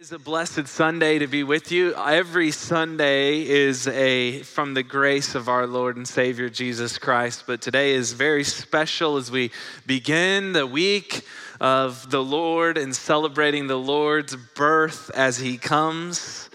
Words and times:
It's 0.00 0.12
a 0.12 0.18
blessed 0.18 0.66
Sunday 0.66 1.18
to 1.18 1.26
be 1.26 1.44
with 1.44 1.70
you. 1.70 1.94
Every 1.94 2.52
Sunday 2.52 3.46
is 3.46 3.86
a 3.86 4.40
from 4.44 4.72
the 4.72 4.82
grace 4.82 5.34
of 5.34 5.46
our 5.46 5.66
Lord 5.66 5.98
and 5.98 6.08
Savior 6.08 6.48
Jesus 6.48 6.96
Christ, 6.96 7.44
but 7.46 7.60
today 7.60 7.92
is 7.92 8.14
very 8.14 8.42
special 8.42 9.18
as 9.18 9.30
we 9.30 9.50
begin 9.84 10.54
the 10.54 10.66
week 10.66 11.26
of 11.60 12.10
the 12.10 12.24
Lord 12.24 12.78
and 12.78 12.96
celebrating 12.96 13.66
the 13.66 13.76
Lord's 13.76 14.36
birth 14.36 15.10
as 15.14 15.36
he 15.36 15.58
comes 15.58 16.49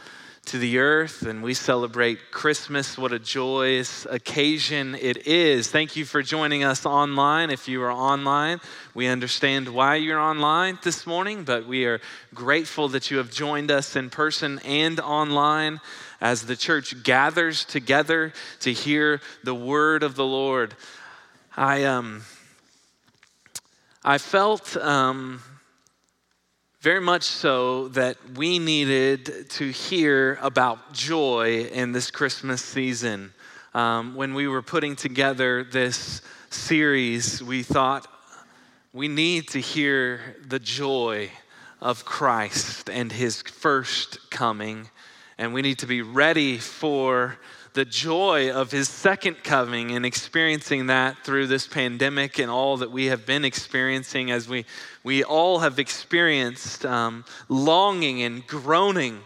to 0.45 0.59
the 0.59 0.77
earth 0.77 1.23
and 1.23 1.41
we 1.41 1.55
celebrate 1.55 2.19
Christmas. 2.29 2.97
What 2.97 3.11
a 3.11 3.17
joyous 3.17 4.05
occasion 4.05 4.93
it 4.93 5.25
is. 5.25 5.71
Thank 5.71 5.95
you 5.95 6.05
for 6.05 6.21
joining 6.21 6.63
us 6.63 6.85
online. 6.85 7.49
If 7.49 7.67
you 7.67 7.81
are 7.81 7.91
online, 7.91 8.61
we 8.93 9.07
understand 9.07 9.69
why 9.69 9.95
you're 9.95 10.19
online 10.19 10.77
this 10.83 11.07
morning, 11.07 11.45
but 11.45 11.67
we 11.67 11.85
are 11.85 11.99
grateful 12.33 12.87
that 12.89 13.09
you 13.09 13.17
have 13.17 13.31
joined 13.31 13.71
us 13.71 13.95
in 13.95 14.11
person 14.11 14.59
and 14.59 14.99
online 14.99 15.81
as 16.21 16.45
the 16.45 16.55
church 16.55 17.03
gathers 17.03 17.65
together 17.65 18.31
to 18.59 18.71
hear 18.71 19.21
the 19.43 19.55
word 19.55 20.03
of 20.03 20.15
the 20.15 20.25
Lord. 20.25 20.75
I 21.57 21.85
um 21.85 22.21
I 24.03 24.19
felt 24.19 24.77
um 24.77 25.41
very 26.85 27.01
much 27.01 27.23
so 27.23 27.87
that 27.87 28.15
we 28.35 28.59
needed 28.59 29.49
to 29.49 29.71
hear 29.71 30.37
about 30.39 30.93
joy 30.93 31.61
in 31.73 31.91
this 31.91 32.11
Christmas 32.11 32.61
season. 32.61 33.33
Um, 33.73 34.13
when 34.13 34.35
we 34.35 34.47
were 34.47 34.61
putting 34.61 34.95
together 34.95 35.63
this 35.63 36.21
series, 36.51 37.41
we 37.41 37.63
thought 37.63 38.05
we 38.93 39.07
need 39.07 39.47
to 39.47 39.59
hear 39.59 40.35
the 40.47 40.59
joy 40.59 41.31
of 41.81 42.05
Christ 42.05 42.87
and 42.87 43.11
his 43.11 43.41
first 43.41 44.29
coming, 44.29 44.87
and 45.39 45.55
we 45.55 45.63
need 45.63 45.79
to 45.79 45.87
be 45.87 46.03
ready 46.03 46.59
for 46.59 47.39
the 47.75 47.85
joy 47.85 48.49
of 48.49 48.71
his 48.71 48.87
second 48.87 49.43
coming 49.43 49.91
and 49.91 50.05
experiencing 50.05 50.87
that 50.87 51.17
through 51.25 51.45
this 51.45 51.67
pandemic 51.67 52.39
and 52.39 52.49
all 52.49 52.77
that 52.77 52.89
we 52.89 53.07
have 53.07 53.25
been 53.25 53.43
experiencing 53.43 54.31
as 54.31 54.47
we, 54.47 54.65
we 55.03 55.25
all 55.25 55.59
have 55.59 55.77
experienced 55.77 56.85
um, 56.85 57.25
longing 57.49 58.21
and 58.21 58.47
groaning 58.47 59.19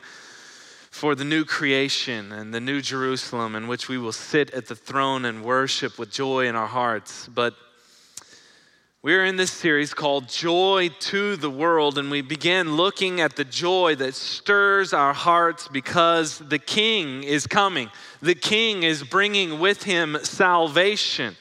for 0.90 1.14
the 1.14 1.24
new 1.24 1.46
creation 1.46 2.32
and 2.32 2.52
the 2.52 2.60
new 2.60 2.82
Jerusalem 2.82 3.56
in 3.56 3.68
which 3.68 3.88
we 3.88 4.00
will 4.00 4.12
sit 4.12 4.50
at 4.52 4.66
the 4.66 4.76
throne 4.76 5.26
and 5.26 5.46
worship 5.46 6.00
with 6.00 6.12
joy 6.12 6.48
in 6.48 6.56
our 6.56 6.68
hearts. 6.68 7.28
But 7.28 7.54
we're 9.02 9.24
in 9.24 9.38
this 9.38 9.52
series 9.52 9.94
called 9.94 10.28
Joy 10.28 10.90
to 11.00 11.38
the 11.38 11.50
World, 11.50 11.98
and 11.98 12.12
we 12.12 12.22
begin 12.22 12.76
looking 12.76 13.22
at 13.22 13.38
the 13.38 13.46
joy 13.46 13.96
that 13.96 14.14
stirs 14.14 14.92
our 14.92 15.14
hearts 15.14 15.70
because 15.70 16.40
the 16.40 16.60
King 16.60 17.24
is 17.24 17.48
coming. 17.48 17.90
The 18.22 18.36
King 18.36 18.84
is 18.84 19.02
bringing 19.06 19.60
with 19.60 19.84
him 19.84 20.18
salvation. 20.24 21.38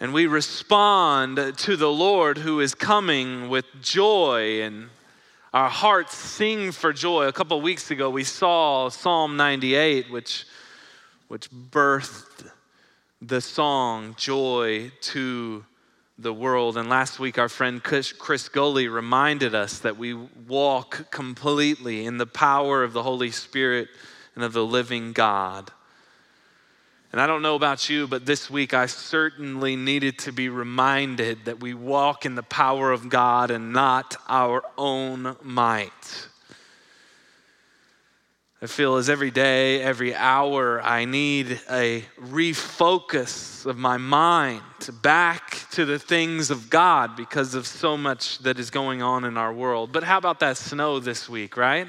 And 0.00 0.14
we 0.14 0.26
respond 0.26 1.58
to 1.58 1.76
the 1.76 1.92
Lord 1.92 2.38
who 2.38 2.60
is 2.60 2.74
coming 2.74 3.50
with 3.50 3.66
joy, 3.82 4.62
and 4.62 4.88
our 5.52 5.68
hearts 5.68 6.16
sing 6.16 6.72
for 6.72 6.94
joy. 6.94 7.26
A 7.26 7.34
couple 7.34 7.60
weeks 7.60 7.90
ago, 7.90 8.08
we 8.08 8.24
saw 8.24 8.88
Psalm 8.88 9.36
98, 9.36 10.10
which, 10.10 10.46
which 11.28 11.50
birthed 11.50 12.50
the 13.20 13.42
song 13.42 14.14
Joy 14.16 14.90
to 15.02 15.66
the 16.18 16.32
world. 16.32 16.76
And 16.76 16.88
last 16.88 17.18
week, 17.18 17.38
our 17.38 17.48
friend 17.48 17.82
Chris 17.82 18.12
Goley 18.12 18.92
reminded 18.92 19.54
us 19.54 19.78
that 19.80 19.96
we 19.96 20.14
walk 20.14 21.10
completely 21.10 22.06
in 22.06 22.18
the 22.18 22.26
power 22.26 22.84
of 22.84 22.92
the 22.92 23.02
Holy 23.02 23.30
Spirit 23.30 23.88
and 24.34 24.44
of 24.44 24.52
the 24.52 24.64
living 24.64 25.12
God. 25.12 25.70
And 27.12 27.20
I 27.20 27.28
don't 27.28 27.42
know 27.42 27.54
about 27.54 27.88
you, 27.88 28.08
but 28.08 28.26
this 28.26 28.50
week 28.50 28.74
I 28.74 28.86
certainly 28.86 29.76
needed 29.76 30.18
to 30.20 30.32
be 30.32 30.48
reminded 30.48 31.44
that 31.44 31.60
we 31.60 31.72
walk 31.72 32.26
in 32.26 32.34
the 32.34 32.42
power 32.42 32.90
of 32.90 33.08
God 33.08 33.52
and 33.52 33.72
not 33.72 34.16
our 34.28 34.64
own 34.76 35.36
might. 35.40 36.28
I 38.64 38.66
feel 38.66 38.96
as 38.96 39.10
every 39.10 39.30
day, 39.30 39.82
every 39.82 40.14
hour, 40.14 40.80
I 40.80 41.04
need 41.04 41.60
a 41.70 42.02
refocus 42.18 43.66
of 43.66 43.76
my 43.76 43.98
mind 43.98 44.62
back 45.02 45.68
to 45.72 45.84
the 45.84 45.98
things 45.98 46.50
of 46.50 46.70
God 46.70 47.14
because 47.14 47.54
of 47.54 47.66
so 47.66 47.98
much 47.98 48.38
that 48.38 48.58
is 48.58 48.70
going 48.70 49.02
on 49.02 49.26
in 49.26 49.36
our 49.36 49.52
world. 49.52 49.92
But 49.92 50.02
how 50.02 50.16
about 50.16 50.40
that 50.40 50.56
snow 50.56 50.98
this 50.98 51.28
week, 51.28 51.58
right? 51.58 51.88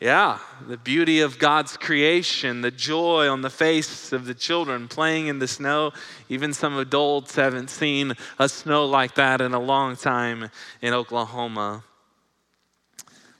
Yeah, 0.00 0.38
the 0.66 0.78
beauty 0.78 1.20
of 1.20 1.38
God's 1.38 1.76
creation, 1.76 2.62
the 2.62 2.70
joy 2.70 3.28
on 3.28 3.42
the 3.42 3.50
face 3.50 4.14
of 4.14 4.24
the 4.24 4.32
children 4.32 4.88
playing 4.88 5.26
in 5.26 5.40
the 5.40 5.48
snow. 5.48 5.92
Even 6.30 6.54
some 6.54 6.78
adults 6.78 7.36
haven't 7.36 7.68
seen 7.68 8.14
a 8.38 8.48
snow 8.48 8.86
like 8.86 9.14
that 9.16 9.42
in 9.42 9.52
a 9.52 9.60
long 9.60 9.94
time 9.94 10.48
in 10.80 10.94
Oklahoma. 10.94 11.84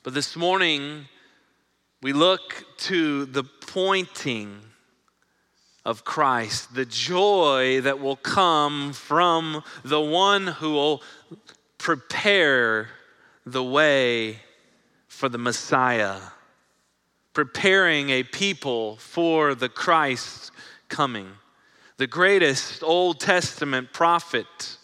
But 0.03 0.13
this 0.13 0.35
morning, 0.35 1.07
we 2.01 2.13
look 2.13 2.63
to 2.77 3.25
the 3.25 3.43
pointing 3.43 4.59
of 5.83 6.03
Christ, 6.03 6.75
the 6.75 6.85
joy 6.85 7.81
that 7.81 7.99
will 7.99 8.17
come 8.17 8.93
from 8.93 9.63
the 9.83 10.01
one 10.01 10.47
who 10.47 10.73
will 10.73 11.01
prepare 11.77 12.89
the 13.45 13.63
way 13.63 14.39
for 15.07 15.29
the 15.29 15.37
Messiah, 15.37 16.17
preparing 17.33 18.09
a 18.09 18.23
people 18.23 18.97
for 18.97 19.55
the 19.55 19.69
Christ 19.69 20.51
coming. 20.89 21.29
The 21.97 22.07
greatest 22.07 22.83
Old 22.83 23.19
Testament 23.19 23.91
prophet, 23.91 24.77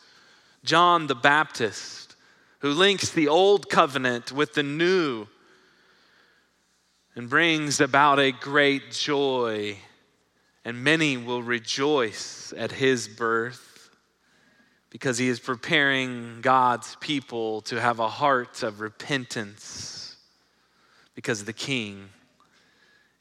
John 0.63 1.07
the 1.07 1.15
Baptist, 1.15 2.15
who 2.59 2.71
links 2.71 3.11
the 3.11 3.27
Old 3.27 3.69
Covenant 3.69 4.31
with 4.31 4.53
the 4.53 4.63
New 4.63 5.27
and 7.15 7.29
brings 7.29 7.79
about 7.79 8.19
a 8.19 8.31
great 8.31 8.91
joy, 8.91 9.77
and 10.65 10.83
many 10.83 11.17
will 11.17 11.43
rejoice 11.43 12.53
at 12.57 12.71
his 12.71 13.07
birth 13.07 13.89
because 14.89 15.17
he 15.17 15.27
is 15.27 15.39
preparing 15.39 16.39
God's 16.41 16.95
people 16.99 17.61
to 17.61 17.79
have 17.81 17.99
a 17.99 18.07
heart 18.07 18.63
of 18.63 18.79
repentance 18.79 20.17
because 21.15 21.45
the 21.45 21.53
King 21.53 22.09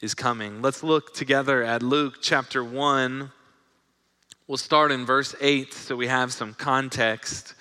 is 0.01 0.15
coming. 0.15 0.63
Let's 0.63 0.83
look 0.83 1.15
together 1.15 1.63
at 1.63 1.83
Luke 1.83 2.17
chapter 2.21 2.65
1. 2.65 3.31
We'll 4.47 4.59
start 4.59 4.91
in 4.91 5.07
verse 5.07 5.35
8 5.41 5.73
so 5.73 5.97
we 5.97 6.09
have 6.09 6.33
some 6.33 6.55
context. 6.55 7.55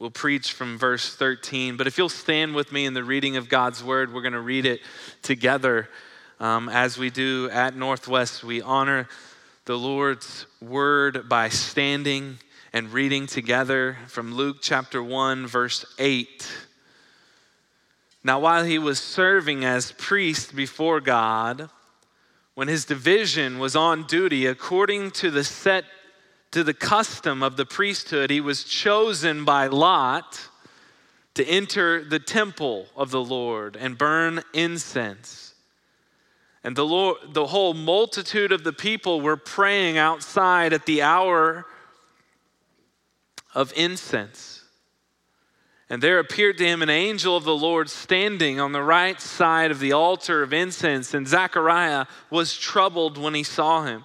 We'll 0.00 0.10
preach 0.10 0.54
from 0.54 0.78
verse 0.78 1.14
13. 1.14 1.76
But 1.76 1.86
if 1.86 1.98
you'll 1.98 2.08
stand 2.08 2.54
with 2.54 2.72
me 2.72 2.86
in 2.86 2.94
the 2.94 3.04
reading 3.04 3.36
of 3.36 3.50
God's 3.50 3.84
word, 3.84 4.14
we're 4.14 4.22
going 4.22 4.32
to 4.32 4.40
read 4.40 4.64
it 4.64 4.80
together. 5.20 5.90
Um, 6.40 6.70
as 6.70 6.96
we 6.96 7.10
do 7.10 7.50
at 7.52 7.76
Northwest, 7.76 8.42
we 8.42 8.62
honor 8.62 9.10
the 9.66 9.76
Lord's 9.76 10.46
word 10.58 11.28
by 11.28 11.50
standing 11.50 12.38
and 12.72 12.90
reading 12.90 13.26
together 13.26 13.98
from 14.06 14.34
Luke 14.34 14.62
chapter 14.62 15.02
1, 15.02 15.46
verse 15.46 15.84
8. 15.98 16.50
Now, 18.24 18.40
while 18.40 18.64
he 18.64 18.78
was 18.78 18.98
serving 18.98 19.66
as 19.66 19.92
priest 19.92 20.56
before 20.56 21.02
God, 21.02 21.68
when 22.54 22.68
his 22.68 22.86
division 22.86 23.58
was 23.58 23.76
on 23.76 24.06
duty 24.06 24.46
according 24.46 25.10
to 25.10 25.30
the 25.30 25.44
set 25.44 25.84
to 26.52 26.64
the 26.64 26.74
custom 26.74 27.42
of 27.42 27.56
the 27.56 27.66
priesthood, 27.66 28.30
he 28.30 28.40
was 28.40 28.64
chosen 28.64 29.44
by 29.44 29.68
Lot 29.68 30.48
to 31.34 31.44
enter 31.46 32.04
the 32.04 32.18
temple 32.18 32.86
of 32.96 33.10
the 33.10 33.22
Lord 33.22 33.76
and 33.76 33.96
burn 33.96 34.42
incense. 34.52 35.54
And 36.64 36.76
the, 36.76 36.84
Lord, 36.84 37.18
the 37.32 37.46
whole 37.46 37.72
multitude 37.72 38.52
of 38.52 38.64
the 38.64 38.72
people 38.72 39.20
were 39.20 39.36
praying 39.36 39.96
outside 39.96 40.72
at 40.72 40.86
the 40.86 41.02
hour 41.02 41.64
of 43.54 43.72
incense. 43.76 44.64
And 45.88 46.02
there 46.02 46.18
appeared 46.18 46.58
to 46.58 46.66
him 46.66 46.82
an 46.82 46.90
angel 46.90 47.36
of 47.36 47.44
the 47.44 47.56
Lord 47.56 47.88
standing 47.88 48.60
on 48.60 48.72
the 48.72 48.82
right 48.82 49.20
side 49.20 49.70
of 49.70 49.80
the 49.80 49.92
altar 49.92 50.42
of 50.42 50.52
incense. 50.52 51.14
And 51.14 51.26
Zechariah 51.26 52.06
was 52.28 52.56
troubled 52.56 53.18
when 53.18 53.34
he 53.34 53.42
saw 53.42 53.84
him 53.84 54.04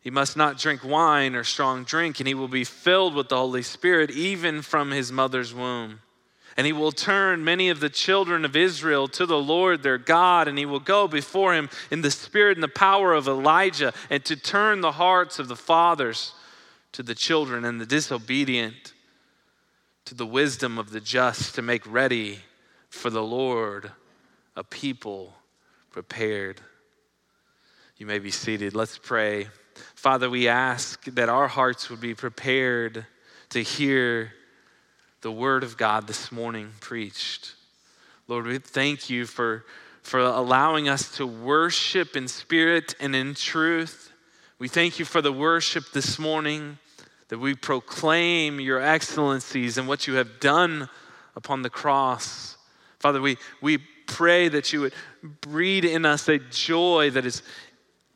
He 0.00 0.10
must 0.10 0.36
not 0.36 0.58
drink 0.58 0.84
wine 0.84 1.34
or 1.34 1.44
strong 1.44 1.84
drink, 1.84 2.20
and 2.20 2.28
he 2.28 2.34
will 2.34 2.48
be 2.48 2.64
filled 2.64 3.14
with 3.14 3.28
the 3.28 3.36
Holy 3.36 3.62
Spirit 3.62 4.10
even 4.10 4.62
from 4.62 4.90
his 4.90 5.10
mother's 5.10 5.52
womb. 5.52 6.00
And 6.56 6.66
he 6.66 6.72
will 6.72 6.92
turn 6.92 7.44
many 7.44 7.68
of 7.68 7.80
the 7.80 7.90
children 7.90 8.44
of 8.44 8.56
Israel 8.56 9.06
to 9.08 9.26
the 9.26 9.38
Lord 9.38 9.82
their 9.82 9.98
God, 9.98 10.48
and 10.48 10.58
he 10.58 10.66
will 10.66 10.80
go 10.80 11.06
before 11.06 11.54
him 11.54 11.68
in 11.90 12.02
the 12.02 12.10
spirit 12.10 12.56
and 12.56 12.64
the 12.64 12.68
power 12.68 13.12
of 13.12 13.28
Elijah, 13.28 13.92
and 14.10 14.24
to 14.24 14.34
turn 14.34 14.80
the 14.80 14.92
hearts 14.92 15.38
of 15.38 15.48
the 15.48 15.56
fathers 15.56 16.32
to 16.92 17.02
the 17.02 17.14
children 17.14 17.64
and 17.64 17.80
the 17.80 17.86
disobedient 17.86 18.92
to 20.04 20.14
the 20.14 20.26
wisdom 20.26 20.78
of 20.78 20.90
the 20.90 21.00
just, 21.00 21.54
to 21.54 21.60
make 21.60 21.82
ready 21.86 22.38
for 22.88 23.10
the 23.10 23.22
Lord 23.22 23.92
a 24.56 24.64
people 24.64 25.34
prepared. 25.90 26.62
You 27.98 28.06
may 28.06 28.18
be 28.18 28.30
seated. 28.30 28.74
Let's 28.74 28.96
pray. 28.96 29.48
Father, 29.94 30.30
we 30.30 30.48
ask 30.48 31.04
that 31.06 31.28
our 31.28 31.48
hearts 31.48 31.90
would 31.90 32.00
be 32.00 32.14
prepared 32.14 33.06
to 33.50 33.62
hear 33.62 34.32
the 35.20 35.32
word 35.32 35.64
of 35.64 35.76
God 35.76 36.06
this 36.06 36.30
morning 36.30 36.70
preached. 36.80 37.54
Lord, 38.28 38.46
we 38.46 38.58
thank 38.58 39.10
you 39.10 39.26
for, 39.26 39.64
for 40.02 40.20
allowing 40.20 40.88
us 40.88 41.16
to 41.16 41.26
worship 41.26 42.16
in 42.16 42.28
spirit 42.28 42.94
and 43.00 43.16
in 43.16 43.34
truth. 43.34 44.12
We 44.58 44.68
thank 44.68 44.98
you 44.98 45.04
for 45.04 45.22
the 45.22 45.32
worship 45.32 45.92
this 45.92 46.18
morning, 46.18 46.78
that 47.28 47.38
we 47.38 47.54
proclaim 47.54 48.60
your 48.60 48.80
excellencies 48.80 49.78
and 49.78 49.88
what 49.88 50.06
you 50.06 50.14
have 50.14 50.40
done 50.40 50.88
upon 51.36 51.62
the 51.62 51.70
cross. 51.70 52.56
Father, 52.98 53.20
we, 53.20 53.36
we 53.60 53.78
pray 54.06 54.48
that 54.48 54.72
you 54.72 54.80
would 54.80 54.94
breed 55.40 55.84
in 55.84 56.04
us 56.04 56.28
a 56.28 56.38
joy 56.38 57.10
that 57.10 57.26
is 57.26 57.42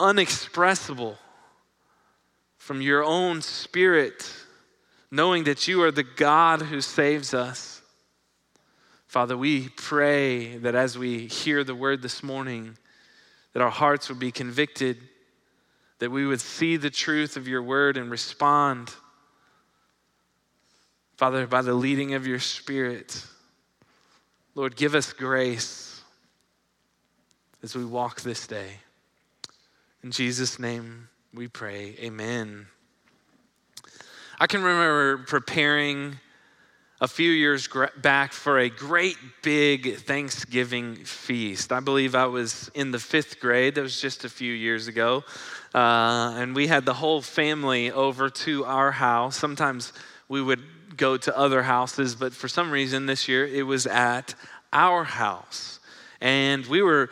unexpressible 0.01 1.19
from 2.63 2.81
your 2.81 3.03
own 3.03 3.43
spirit 3.43 4.33
knowing 5.11 5.43
that 5.43 5.67
you 5.67 5.83
are 5.83 5.91
the 5.91 6.05
God 6.05 6.63
who 6.63 6.81
saves 6.81 7.35
us. 7.35 7.83
Father, 9.09 9.37
we 9.37 9.69
pray 9.71 10.59
that 10.59 10.77
as 10.77 10.97
we 10.97 11.27
hear 11.27 11.65
the 11.65 11.75
word 11.75 12.03
this 12.03 12.23
morning, 12.23 12.79
that 13.53 13.63
our 13.63 13.71
hearts 13.71 14.09
would 14.09 14.21
be 14.21 14.31
convicted, 14.31 14.97
that 15.99 16.13
we 16.13 16.25
would 16.25 16.41
see 16.41 16.77
the 16.77 16.89
truth 16.89 17.37
of 17.37 17.49
your 17.49 17.65
word 17.65 17.97
and 17.97 18.13
respond. 18.13 18.95
Father, 21.17 21.49
by 21.49 21.63
the 21.63 21.75
leading 21.75 22.15
of 22.15 22.29
your 22.29 22.39
spirit, 22.39 23.27
Lord, 24.55 24.77
give 24.77 24.95
us 24.95 25.13
grace 25.13 26.01
as 27.61 27.75
we 27.75 27.85
walk 27.85 28.21
this 28.21 28.47
day. 28.47 28.75
In 30.05 30.13
Jesus' 30.13 30.61
name 30.61 31.09
we 31.35 31.49
pray. 31.49 31.97
Amen. 32.01 32.67
I 34.39 34.47
can 34.47 34.63
remember 34.63 35.19
preparing 35.19 36.19
a 37.01 37.09
few 37.09 37.31
years 37.31 37.69
back 37.97 38.35
for 38.35 38.59
a 38.59 38.69
great 38.69 39.17
big 39.43 39.97
Thanksgiving 39.97 40.97
feast. 40.97 41.73
I 41.73 41.81
believe 41.81 42.15
I 42.15 42.27
was 42.27 42.71
in 42.75 42.91
the 42.91 42.99
fifth 42.99 43.41
grade, 43.41 43.77
that 43.77 43.83
was 43.83 43.99
just 43.99 44.25
a 44.25 44.29
few 44.29 44.53
years 44.53 44.89
ago. 44.89 45.25
Uh, 45.75 46.35
and 46.37 46.55
we 46.55 46.67
had 46.67 46.85
the 46.85 46.95
whole 46.95 47.23
family 47.23 47.91
over 47.91 48.29
to 48.29 48.67
our 48.67 48.93
house. 48.93 49.37
Sometimes 49.37 49.95
we 50.29 50.43
would 50.43 50.63
go 50.99 51.17
to 51.17 51.37
other 51.37 51.63
houses, 51.63 52.15
but 52.15 52.35
for 52.35 52.47
some 52.47 52.71
reason 52.71 53.07
this 53.07 53.27
year 53.27 53.47
it 53.47 53.63
was 53.63 53.87
at 53.87 54.35
our 54.73 55.03
house. 55.03 55.81
And 56.21 56.67
we 56.67 56.83
were 56.83 57.09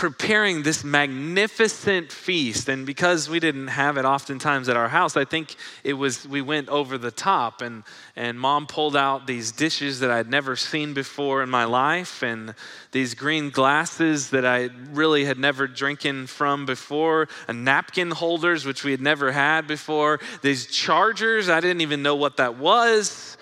preparing 0.00 0.62
this 0.62 0.82
magnificent 0.82 2.10
feast. 2.10 2.70
And 2.70 2.86
because 2.86 3.28
we 3.28 3.38
didn't 3.38 3.66
have 3.66 3.98
it 3.98 4.06
oftentimes 4.06 4.70
at 4.70 4.74
our 4.74 4.88
house, 4.88 5.14
I 5.14 5.26
think 5.26 5.54
it 5.84 5.92
was, 5.92 6.26
we 6.26 6.40
went 6.40 6.70
over 6.70 6.96
the 6.96 7.10
top. 7.10 7.60
And, 7.60 7.82
and 8.16 8.40
mom 8.40 8.66
pulled 8.66 8.96
out 8.96 9.26
these 9.26 9.52
dishes 9.52 10.00
that 10.00 10.10
I'd 10.10 10.30
never 10.30 10.56
seen 10.56 10.94
before 10.94 11.42
in 11.42 11.50
my 11.50 11.64
life, 11.64 12.22
and 12.22 12.54
these 12.92 13.12
green 13.12 13.50
glasses 13.50 14.30
that 14.30 14.46
I 14.46 14.70
really 14.92 15.26
had 15.26 15.38
never 15.38 15.66
drinking 15.66 16.28
from 16.28 16.64
before, 16.64 17.28
a 17.46 17.52
napkin 17.52 18.10
holders, 18.10 18.64
which 18.64 18.82
we 18.82 18.92
had 18.92 19.02
never 19.02 19.32
had 19.32 19.66
before, 19.66 20.18
these 20.40 20.64
chargers, 20.64 21.50
I 21.50 21.60
didn't 21.60 21.82
even 21.82 22.02
know 22.02 22.16
what 22.16 22.38
that 22.38 22.56
was 22.56 23.36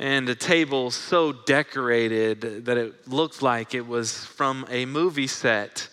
and 0.00 0.26
a 0.30 0.34
table 0.34 0.90
so 0.90 1.30
decorated 1.30 2.64
that 2.64 2.78
it 2.78 3.06
looked 3.06 3.42
like 3.42 3.74
it 3.74 3.86
was 3.86 4.24
from 4.24 4.64
a 4.70 4.86
movie 4.86 5.26
set. 5.26 5.88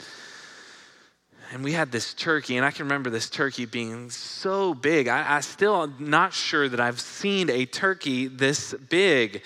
And 1.52 1.62
we 1.62 1.74
had 1.74 1.92
this 1.92 2.14
turkey, 2.14 2.56
and 2.56 2.66
I 2.66 2.72
can 2.72 2.86
remember 2.86 3.10
this 3.10 3.30
turkey 3.30 3.66
being 3.66 4.10
so 4.10 4.74
big. 4.74 5.10
I, 5.10 5.36
I 5.36 5.40
still 5.42 5.84
am 5.84 5.96
not 6.00 6.32
sure 6.32 6.70
that 6.70 6.80
I've 6.80 7.02
seen 7.02 7.50
a 7.50 7.66
turkey 7.66 8.28
this 8.28 8.74
big. 8.74 9.44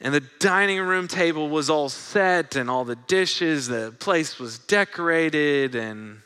And 0.00 0.14
the 0.14 0.24
dining 0.40 0.80
room 0.80 1.06
table 1.06 1.50
was 1.50 1.68
all 1.68 1.90
set, 1.90 2.56
and 2.56 2.70
all 2.70 2.86
the 2.86 2.96
dishes, 2.96 3.66
the 3.66 3.94
place 3.98 4.38
was 4.38 4.58
decorated, 4.58 5.74
and 5.74 6.20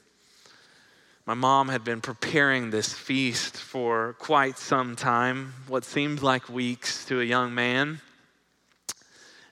my 1.29 1.35
mom 1.35 1.69
had 1.69 1.85
been 1.85 2.01
preparing 2.01 2.71
this 2.71 2.91
feast 2.95 3.55
for 3.55 4.15
quite 4.19 4.57
some 4.57 4.97
time, 4.97 5.53
what 5.67 5.85
seemed 5.85 6.23
like 6.23 6.49
weeks 6.49 7.05
to 7.05 7.21
a 7.21 7.23
young 7.23 7.55
man. 7.55 8.01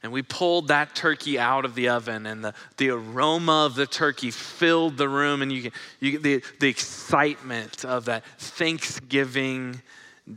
And 0.03 0.11
we 0.11 0.23
pulled 0.23 0.69
that 0.69 0.95
turkey 0.95 1.39
out 1.39 1.67
of 1.67 1.75
the 1.75 1.91
oven, 1.91 2.25
and 2.25 2.43
the, 2.43 2.55
the 2.79 2.89
aroma 2.89 3.67
of 3.67 3.75
the 3.75 3.87
turkey 3.87 4.31
filled 4.31 4.97
the 4.97 5.07
room, 5.07 5.43
and 5.43 5.53
you 5.53 5.61
get, 5.61 5.73
you 6.01 6.19
the, 6.19 6.43
the 6.61 6.69
excitement 6.71 7.85
of 7.85 8.07
that 8.07 8.25
Thanksgiving 8.39 9.83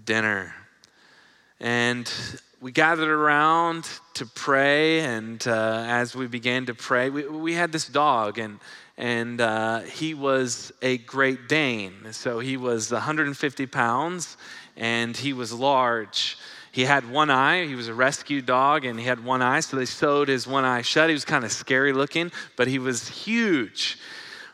dinner. 0.03 0.53
And 1.61 2.11
we 2.59 2.73
gathered 2.73 3.07
around 3.07 3.87
to 4.15 4.25
pray, 4.25 4.99
and 4.99 5.47
uh, 5.47 5.85
as 5.87 6.13
we 6.13 6.27
began 6.27 6.65
to 6.65 6.73
pray, 6.73 7.09
we, 7.09 7.25
we 7.29 7.53
had 7.53 7.71
this 7.71 7.87
dog, 7.87 8.37
and 8.37 8.59
and 8.99 9.39
uh, 9.39 9.79
he 9.79 10.13
was 10.13 10.73
a 10.81 10.97
Great 10.97 11.47
Dane. 11.47 12.11
So 12.11 12.39
he 12.39 12.57
was 12.57 12.91
150 12.91 13.65
pounds 13.67 14.35
and 14.75 15.15
he 15.15 15.31
was 15.31 15.53
large. 15.53 16.37
He 16.73 16.83
had 16.83 17.09
one 17.09 17.29
eye. 17.29 17.65
He 17.65 17.75
was 17.75 17.87
a 17.87 17.93
rescue 17.93 18.41
dog 18.41 18.83
and 18.83 18.99
he 18.99 19.05
had 19.05 19.23
one 19.23 19.41
eye. 19.41 19.61
So 19.61 19.77
they 19.77 19.85
sewed 19.85 20.27
his 20.27 20.45
one 20.45 20.65
eye 20.65 20.81
shut. 20.81 21.07
He 21.09 21.13
was 21.13 21.23
kind 21.23 21.45
of 21.45 21.51
scary 21.53 21.93
looking, 21.93 22.29
but 22.57 22.67
he 22.67 22.77
was 22.77 23.07
huge. 23.07 23.97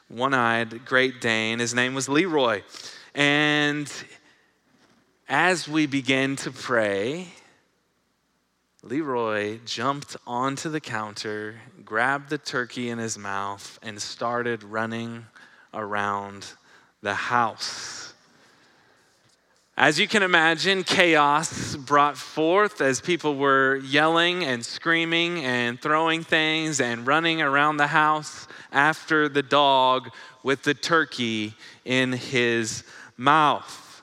One 0.09 0.35
eyed 0.35 0.85
Great 0.85 1.19
Dane. 1.21 1.57
His 1.57 1.73
name 1.73 1.95
was 1.95 2.07
Leroy. 2.07 2.61
And 3.15 3.91
as 5.27 5.67
we 5.67 5.87
began 5.87 6.35
to 6.37 6.51
pray, 6.51 7.29
Leroy 8.83 9.57
jumped 9.65 10.15
onto 10.27 10.69
the 10.69 10.79
counter, 10.79 11.61
grabbed 11.85 12.29
the 12.29 12.37
turkey 12.37 12.89
in 12.89 12.97
his 12.97 13.17
mouth, 13.17 13.79
and 13.83 14.01
started 14.01 14.63
running 14.63 15.25
around 15.73 16.47
the 17.01 17.13
house. 17.13 18.13
As 19.77 19.99
you 19.99 20.07
can 20.07 20.23
imagine, 20.23 20.83
chaos 20.83 21.75
brought 21.75 22.17
forth 22.17 22.79
as 22.79 23.01
people 23.01 23.35
were 23.35 23.75
yelling 23.75 24.45
and 24.45 24.65
screaming 24.65 25.43
and 25.43 25.81
throwing 25.81 26.23
things 26.23 26.79
and 26.79 27.05
running 27.05 27.41
around 27.41 27.77
the 27.77 27.87
house 27.87 28.47
after 28.71 29.27
the 29.27 29.43
dog 29.43 30.09
with 30.43 30.63
the 30.63 30.73
turkey 30.73 31.55
in 31.83 32.13
his 32.13 32.85
mouth. 33.17 34.01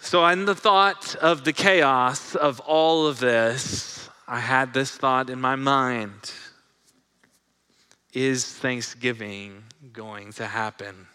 So, 0.00 0.24
in 0.26 0.44
the 0.44 0.54
thought 0.54 1.16
of 1.16 1.44
the 1.44 1.52
chaos 1.52 2.36
of 2.36 2.60
all 2.60 3.08
of 3.08 3.18
this, 3.18 3.97
I 4.30 4.40
had 4.40 4.74
this 4.74 4.90
thought 4.90 5.30
in 5.30 5.40
my 5.40 5.56
mind 5.56 6.32
Is 8.12 8.44
Thanksgiving 8.44 9.64
going 9.94 10.32
to 10.34 10.46
happen? 10.46 11.06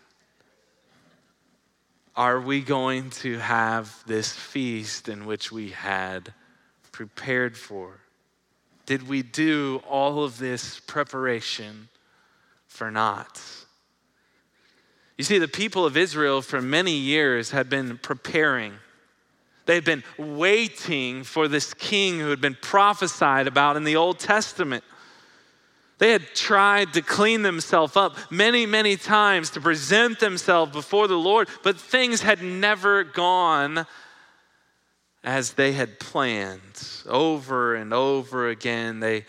Are 2.16 2.42
we 2.42 2.62
going 2.62 3.12
to 3.12 3.38
have 3.38 4.04
this 4.08 4.34
feast 4.34 5.10
in 5.10 5.28
which 5.28 5.52
we 5.52 5.70
had 5.70 6.34
prepared 6.92 7.56
for? 7.56 8.00
Did 8.88 9.08
we 9.08 9.22
do 9.22 9.84
all 9.88 10.24
of 10.24 10.40
this 10.40 10.80
preparation 10.80 11.90
for 12.68 12.90
naught? 12.90 13.40
You 15.20 15.24
see, 15.24 15.38
the 15.38 15.48
people 15.48 15.86
of 15.86 15.96
Israel 15.96 16.42
for 16.42 16.62
many 16.62 16.96
years 16.96 17.52
had 17.52 17.70
been 17.70 18.00
preparing. 18.00 18.74
They 19.66 19.76
had 19.76 19.86
been 19.86 20.04
waiting 20.18 21.24
for 21.24 21.48
this 21.48 21.74
king 21.74 22.20
who 22.20 22.30
had 22.30 22.42
been 22.42 22.58
prophesied 22.62 23.48
about 23.48 23.78
in 23.78 23.84
the 23.84 23.96
Old 23.96 24.20
Testament. 24.20 24.84
They 26.00 26.12
had 26.12 26.34
tried 26.36 26.94
to 26.94 27.02
clean 27.02 27.44
themselves 27.44 27.96
up 27.96 28.18
many, 28.30 28.66
many 28.66 28.98
times 28.98 29.52
to 29.52 29.62
present 29.62 30.20
themselves 30.20 30.72
before 30.72 31.08
the 31.08 31.18
Lord, 31.18 31.48
but 31.64 31.78
things 31.78 32.22
had 32.22 32.42
never 32.42 33.04
gone 33.04 33.86
as 35.24 35.54
they 35.54 35.72
had 35.72 36.00
planned. 36.00 36.62
Over 37.08 37.76
and 37.76 37.94
over 37.94 38.50
again, 38.50 39.00
they 39.00 39.26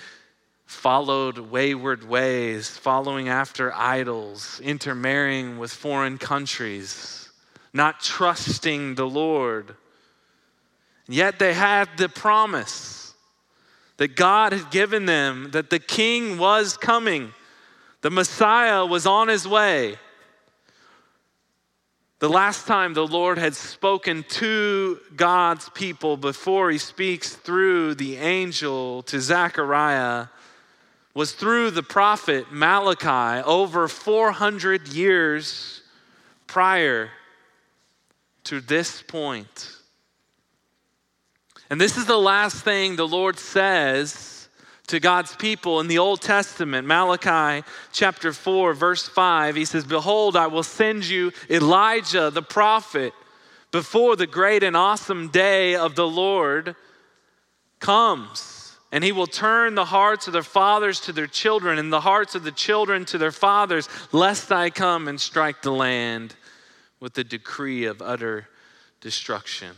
followed 0.66 1.38
wayward 1.38 2.08
ways, 2.08 2.68
following 2.70 3.28
after 3.28 3.72
idols, 3.72 4.60
intermarrying 4.60 5.58
with 5.58 5.72
foreign 5.72 6.18
countries, 6.18 7.30
not 7.72 8.00
trusting 8.00 8.96
the 8.96 9.06
Lord. 9.06 9.76
Yet 11.08 11.38
they 11.38 11.52
had 11.52 11.88
the 11.96 12.08
promise 12.08 13.14
that 13.96 14.16
God 14.16 14.52
had 14.52 14.70
given 14.70 15.06
them 15.06 15.50
that 15.52 15.70
the 15.70 15.78
king 15.78 16.38
was 16.38 16.76
coming, 16.76 17.32
the 18.00 18.10
Messiah 18.10 18.84
was 18.84 19.06
on 19.06 19.28
his 19.28 19.46
way. 19.46 19.96
The 22.20 22.28
last 22.28 22.66
time 22.66 22.94
the 22.94 23.06
Lord 23.06 23.38
had 23.38 23.54
spoken 23.54 24.24
to 24.30 24.98
God's 25.14 25.68
people 25.70 26.16
before 26.16 26.70
he 26.70 26.78
speaks 26.78 27.34
through 27.34 27.96
the 27.96 28.16
angel 28.16 29.02
to 29.04 29.20
Zechariah 29.20 30.28
was 31.12 31.32
through 31.32 31.70
the 31.70 31.82
prophet 31.82 32.46
Malachi 32.50 33.42
over 33.44 33.88
400 33.88 34.88
years 34.88 35.82
prior 36.46 37.10
to 38.44 38.60
this 38.60 39.02
point. 39.02 39.76
And 41.70 41.80
this 41.80 41.96
is 41.96 42.06
the 42.06 42.18
last 42.18 42.62
thing 42.62 42.96
the 42.96 43.08
Lord 43.08 43.38
says 43.38 44.48
to 44.88 45.00
God's 45.00 45.34
people 45.36 45.80
in 45.80 45.88
the 45.88 45.98
Old 45.98 46.20
Testament. 46.20 46.86
Malachi 46.86 47.66
chapter 47.92 48.32
4, 48.32 48.74
verse 48.74 49.08
5, 49.08 49.56
he 49.56 49.64
says, 49.64 49.84
Behold, 49.84 50.36
I 50.36 50.46
will 50.46 50.62
send 50.62 51.06
you 51.06 51.32
Elijah 51.48 52.30
the 52.30 52.42
prophet 52.42 53.12
before 53.70 54.14
the 54.14 54.26
great 54.26 54.62
and 54.62 54.76
awesome 54.76 55.28
day 55.28 55.74
of 55.74 55.94
the 55.94 56.06
Lord 56.06 56.76
comes. 57.80 58.78
And 58.92 59.02
he 59.02 59.10
will 59.10 59.26
turn 59.26 59.74
the 59.74 59.86
hearts 59.86 60.26
of 60.28 60.32
their 60.32 60.42
fathers 60.42 61.00
to 61.00 61.12
their 61.12 61.26
children, 61.26 61.80
and 61.80 61.92
the 61.92 62.00
hearts 62.00 62.36
of 62.36 62.44
the 62.44 62.52
children 62.52 63.04
to 63.06 63.18
their 63.18 63.32
fathers, 63.32 63.88
lest 64.12 64.52
I 64.52 64.70
come 64.70 65.08
and 65.08 65.20
strike 65.20 65.62
the 65.62 65.72
land 65.72 66.36
with 67.00 67.14
the 67.14 67.24
decree 67.24 67.86
of 67.86 68.00
utter 68.00 68.48
destruction. 69.00 69.74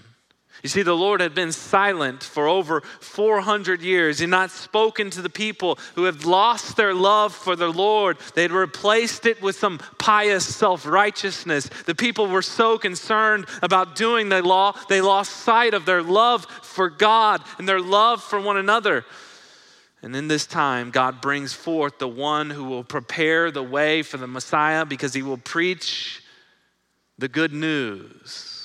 You 0.62 0.68
see, 0.70 0.82
the 0.82 0.96
Lord 0.96 1.20
had 1.20 1.34
been 1.34 1.52
silent 1.52 2.22
for 2.22 2.48
over 2.48 2.80
400 2.80 3.82
years. 3.82 4.18
He 4.18 4.22
had 4.24 4.30
not 4.30 4.50
spoken 4.50 5.10
to 5.10 5.20
the 5.20 5.30
people 5.30 5.78
who 5.94 6.04
had 6.04 6.24
lost 6.24 6.76
their 6.76 6.94
love 6.94 7.34
for 7.34 7.56
the 7.56 7.68
Lord. 7.68 8.16
They 8.34 8.42
had 8.42 8.52
replaced 8.52 9.26
it 9.26 9.42
with 9.42 9.56
some 9.56 9.78
pious 9.98 10.44
self 10.44 10.86
righteousness. 10.86 11.68
The 11.84 11.94
people 11.94 12.26
were 12.26 12.42
so 12.42 12.78
concerned 12.78 13.46
about 13.62 13.96
doing 13.96 14.28
the 14.28 14.42
law, 14.42 14.76
they 14.88 15.00
lost 15.00 15.32
sight 15.32 15.74
of 15.74 15.84
their 15.84 16.02
love 16.02 16.46
for 16.62 16.88
God 16.88 17.42
and 17.58 17.68
their 17.68 17.80
love 17.80 18.22
for 18.22 18.40
one 18.40 18.56
another. 18.56 19.04
And 20.02 20.14
in 20.16 20.28
this 20.28 20.46
time, 20.46 20.90
God 20.90 21.20
brings 21.20 21.52
forth 21.52 21.98
the 21.98 22.08
one 22.08 22.48
who 22.50 22.64
will 22.64 22.84
prepare 22.84 23.50
the 23.50 23.62
way 23.62 24.02
for 24.02 24.16
the 24.16 24.26
Messiah 24.26 24.84
because 24.84 25.14
he 25.14 25.22
will 25.22 25.38
preach 25.38 26.22
the 27.18 27.28
good 27.28 27.52
news 27.52 28.55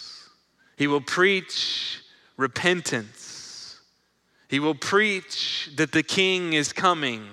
he 0.81 0.87
will 0.87 0.99
preach 0.99 2.01
repentance. 2.37 3.79
He 4.47 4.59
will 4.59 4.73
preach 4.73 5.69
that 5.75 5.91
the 5.91 6.01
king 6.01 6.53
is 6.53 6.73
coming, 6.73 7.27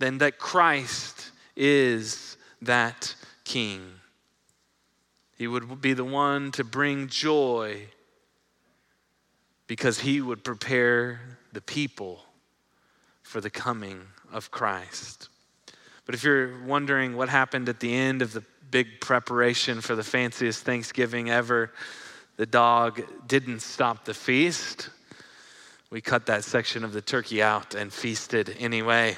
then 0.00 0.18
that 0.18 0.36
Christ 0.36 1.30
is 1.54 2.36
that 2.60 3.14
king. 3.44 3.80
He 5.38 5.46
would 5.46 5.80
be 5.80 5.92
the 5.92 6.02
one 6.02 6.50
to 6.50 6.64
bring 6.64 7.06
joy 7.06 7.82
because 9.68 10.00
he 10.00 10.20
would 10.20 10.42
prepare 10.42 11.20
the 11.52 11.60
people 11.60 12.24
for 13.22 13.40
the 13.40 13.50
coming 13.50 14.00
of 14.32 14.50
Christ. 14.50 15.28
But 16.06 16.16
if 16.16 16.24
you're 16.24 16.60
wondering 16.64 17.16
what 17.16 17.28
happened 17.28 17.68
at 17.68 17.78
the 17.78 17.94
end 17.94 18.20
of 18.20 18.32
the 18.32 18.42
big 18.72 19.00
preparation 19.00 19.80
for 19.80 19.94
the 19.94 20.02
fanciest 20.02 20.64
Thanksgiving 20.64 21.30
ever, 21.30 21.70
the 22.36 22.46
dog 22.46 23.02
didn't 23.26 23.60
stop 23.60 24.04
the 24.04 24.14
feast. 24.14 24.90
We 25.90 26.00
cut 26.00 26.26
that 26.26 26.44
section 26.44 26.84
of 26.84 26.92
the 26.92 27.00
turkey 27.00 27.42
out 27.42 27.74
and 27.74 27.92
feasted 27.92 28.54
anyway. 28.58 29.16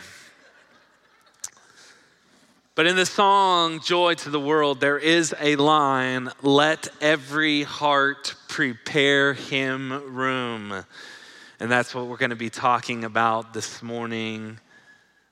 But 2.74 2.86
in 2.86 2.94
the 2.94 3.06
song 3.06 3.80
Joy 3.80 4.14
to 4.14 4.30
the 4.30 4.38
World, 4.38 4.80
there 4.80 4.98
is 4.98 5.34
a 5.40 5.56
line 5.56 6.30
let 6.42 6.86
every 7.00 7.64
heart 7.64 8.36
prepare 8.46 9.34
him 9.34 10.14
room. 10.14 10.84
And 11.58 11.70
that's 11.70 11.92
what 11.92 12.06
we're 12.06 12.18
going 12.18 12.30
to 12.30 12.36
be 12.36 12.50
talking 12.50 13.02
about 13.02 13.52
this 13.52 13.82
morning 13.82 14.60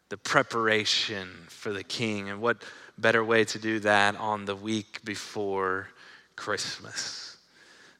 the 0.08 0.16
preparation 0.16 1.28
for 1.48 1.72
the 1.72 1.84
king. 1.84 2.30
And 2.30 2.40
what 2.40 2.62
better 2.98 3.24
way 3.24 3.44
to 3.44 3.58
do 3.58 3.78
that 3.80 4.16
on 4.16 4.44
the 4.44 4.56
week 4.56 5.04
before 5.04 5.88
Christmas? 6.34 7.35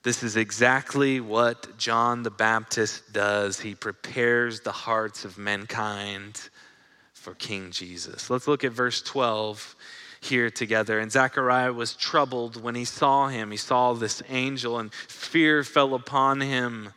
This 0.07 0.23
is 0.23 0.37
exactly 0.37 1.19
what 1.19 1.77
John 1.79 2.23
the 2.23 2.31
Baptist 2.31 3.13
does. 3.13 3.59
He 3.59 3.75
prepares 3.75 4.61
the 4.61 4.71
hearts 4.71 5.25
of 5.25 5.37
mankind 5.37 6.49
for 7.13 7.35
King 7.35 7.73
Jesus. 7.73 8.31
Let's 8.31 8.47
look 8.47 8.63
at 8.63 8.71
verse 8.71 9.03
12 9.03 9.75
here 10.21 10.49
together. 10.49 11.01
And 11.01 11.11
Zechariah 11.11 11.73
was 11.73 11.97
troubled 11.97 12.63
when 12.63 12.77
he 12.77 12.85
saw 12.85 13.27
him. 13.27 13.51
He 13.51 13.57
saw 13.57 13.95
this 13.95 14.23
angel, 14.29 14.79
and 14.79 14.95
fear 14.95 15.65
fell 15.65 15.93
upon 15.93 16.41
him. 16.41 16.91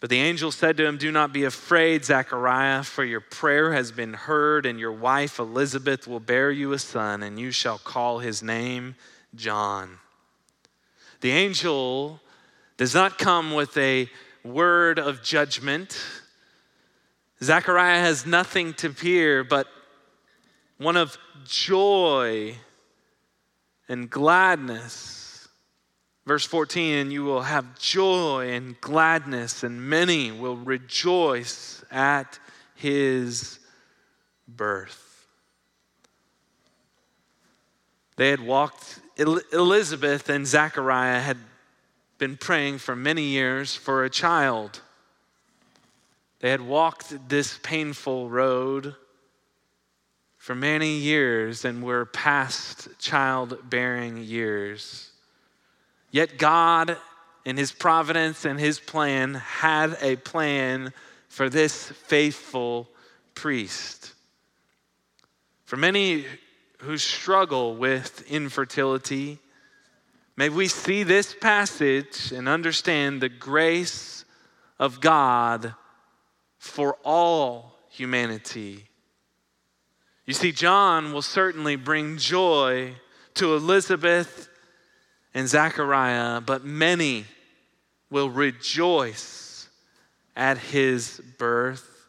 But 0.00 0.08
the 0.08 0.20
angel 0.20 0.52
said 0.52 0.78
to 0.78 0.86
him, 0.86 0.96
Do 0.96 1.12
not 1.12 1.34
be 1.34 1.44
afraid, 1.44 2.06
Zechariah, 2.06 2.84
for 2.84 3.04
your 3.04 3.20
prayer 3.20 3.74
has 3.74 3.92
been 3.92 4.14
heard, 4.14 4.64
and 4.64 4.80
your 4.80 4.92
wife 4.92 5.38
Elizabeth 5.38 6.08
will 6.08 6.18
bear 6.18 6.50
you 6.50 6.72
a 6.72 6.78
son, 6.78 7.22
and 7.22 7.38
you 7.38 7.50
shall 7.50 7.76
call 7.76 8.20
his 8.20 8.42
name 8.42 8.94
John. 9.34 9.98
The 11.24 11.32
angel 11.32 12.20
does 12.76 12.94
not 12.94 13.16
come 13.16 13.54
with 13.54 13.78
a 13.78 14.10
word 14.44 14.98
of 14.98 15.22
judgment. 15.22 15.98
Zechariah 17.42 18.00
has 18.00 18.26
nothing 18.26 18.74
to 18.74 18.92
fear 18.92 19.42
but 19.42 19.66
one 20.76 20.98
of 20.98 21.16
joy 21.46 22.56
and 23.88 24.10
gladness. 24.10 25.48
Verse 26.26 26.44
14, 26.44 26.94
and 26.98 27.10
you 27.10 27.24
will 27.24 27.40
have 27.40 27.78
joy 27.78 28.50
and 28.50 28.78
gladness, 28.82 29.62
and 29.62 29.80
many 29.80 30.30
will 30.30 30.58
rejoice 30.58 31.82
at 31.90 32.38
his 32.74 33.60
birth. 34.46 35.03
They 38.16 38.30
had 38.30 38.40
walked 38.40 39.00
Elizabeth 39.16 40.28
and 40.28 40.46
Zachariah 40.46 41.20
had 41.20 41.38
been 42.18 42.36
praying 42.36 42.78
for 42.78 42.96
many 42.96 43.22
years 43.22 43.74
for 43.74 44.04
a 44.04 44.10
child. 44.10 44.80
They 46.40 46.50
had 46.50 46.60
walked 46.60 47.28
this 47.28 47.58
painful 47.62 48.28
road 48.28 48.94
for 50.36 50.54
many 50.54 50.96
years 50.96 51.64
and 51.64 51.82
were 51.82 52.04
past 52.04 52.88
childbearing 52.98 54.18
years. 54.18 55.10
Yet 56.10 56.36
God, 56.38 56.96
in 57.44 57.56
His 57.56 57.72
providence 57.72 58.44
and 58.44 58.60
His 58.60 58.78
plan, 58.78 59.34
had 59.34 59.96
a 60.02 60.16
plan 60.16 60.92
for 61.28 61.48
this 61.48 61.90
faithful 61.90 62.88
priest. 63.34 64.12
For 65.64 65.76
many 65.76 66.26
who 66.84 66.98
struggle 66.98 67.74
with 67.76 68.22
infertility. 68.30 69.38
May 70.36 70.48
we 70.48 70.68
see 70.68 71.02
this 71.02 71.34
passage 71.34 72.32
and 72.32 72.48
understand 72.48 73.20
the 73.20 73.28
grace 73.28 74.24
of 74.78 75.00
God 75.00 75.74
for 76.58 76.96
all 77.04 77.76
humanity. 77.90 78.84
You 80.26 80.34
see, 80.34 80.52
John 80.52 81.12
will 81.12 81.22
certainly 81.22 81.76
bring 81.76 82.16
joy 82.16 82.94
to 83.34 83.54
Elizabeth 83.54 84.48
and 85.34 85.48
Zachariah, 85.48 86.40
but 86.40 86.64
many 86.64 87.26
will 88.10 88.30
rejoice 88.30 89.68
at 90.36 90.58
his 90.58 91.20
birth. 91.38 92.06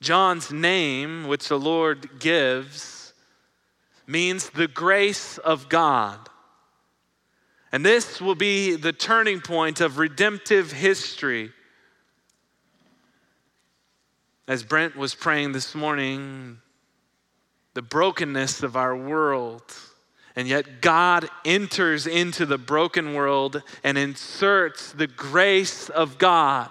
John's 0.00 0.52
name, 0.52 1.26
which 1.26 1.48
the 1.48 1.58
Lord 1.58 2.18
gives, 2.18 2.95
means 4.06 4.50
the 4.50 4.68
grace 4.68 5.38
of 5.38 5.68
God. 5.68 6.18
And 7.72 7.84
this 7.84 8.20
will 8.20 8.34
be 8.34 8.76
the 8.76 8.92
turning 8.92 9.40
point 9.40 9.80
of 9.80 9.98
redemptive 9.98 10.72
history. 10.72 11.52
As 14.48 14.62
Brent 14.62 14.96
was 14.96 15.14
praying 15.14 15.52
this 15.52 15.74
morning, 15.74 16.58
the 17.74 17.82
brokenness 17.82 18.62
of 18.62 18.76
our 18.76 18.96
world, 18.96 19.62
and 20.36 20.46
yet 20.46 20.80
God 20.80 21.28
enters 21.44 22.06
into 22.06 22.46
the 22.46 22.58
broken 22.58 23.14
world 23.14 23.62
and 23.82 23.98
inserts 23.98 24.92
the 24.92 25.06
grace 25.06 25.88
of 25.88 26.18
God 26.18 26.70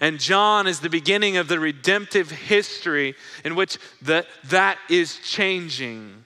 And 0.00 0.20
John 0.20 0.66
is 0.66 0.80
the 0.80 0.90
beginning 0.90 1.36
of 1.36 1.48
the 1.48 1.58
redemptive 1.58 2.30
history 2.30 3.14
in 3.44 3.56
which 3.56 3.78
the, 4.00 4.26
that 4.44 4.78
is 4.88 5.18
changing. 5.24 6.24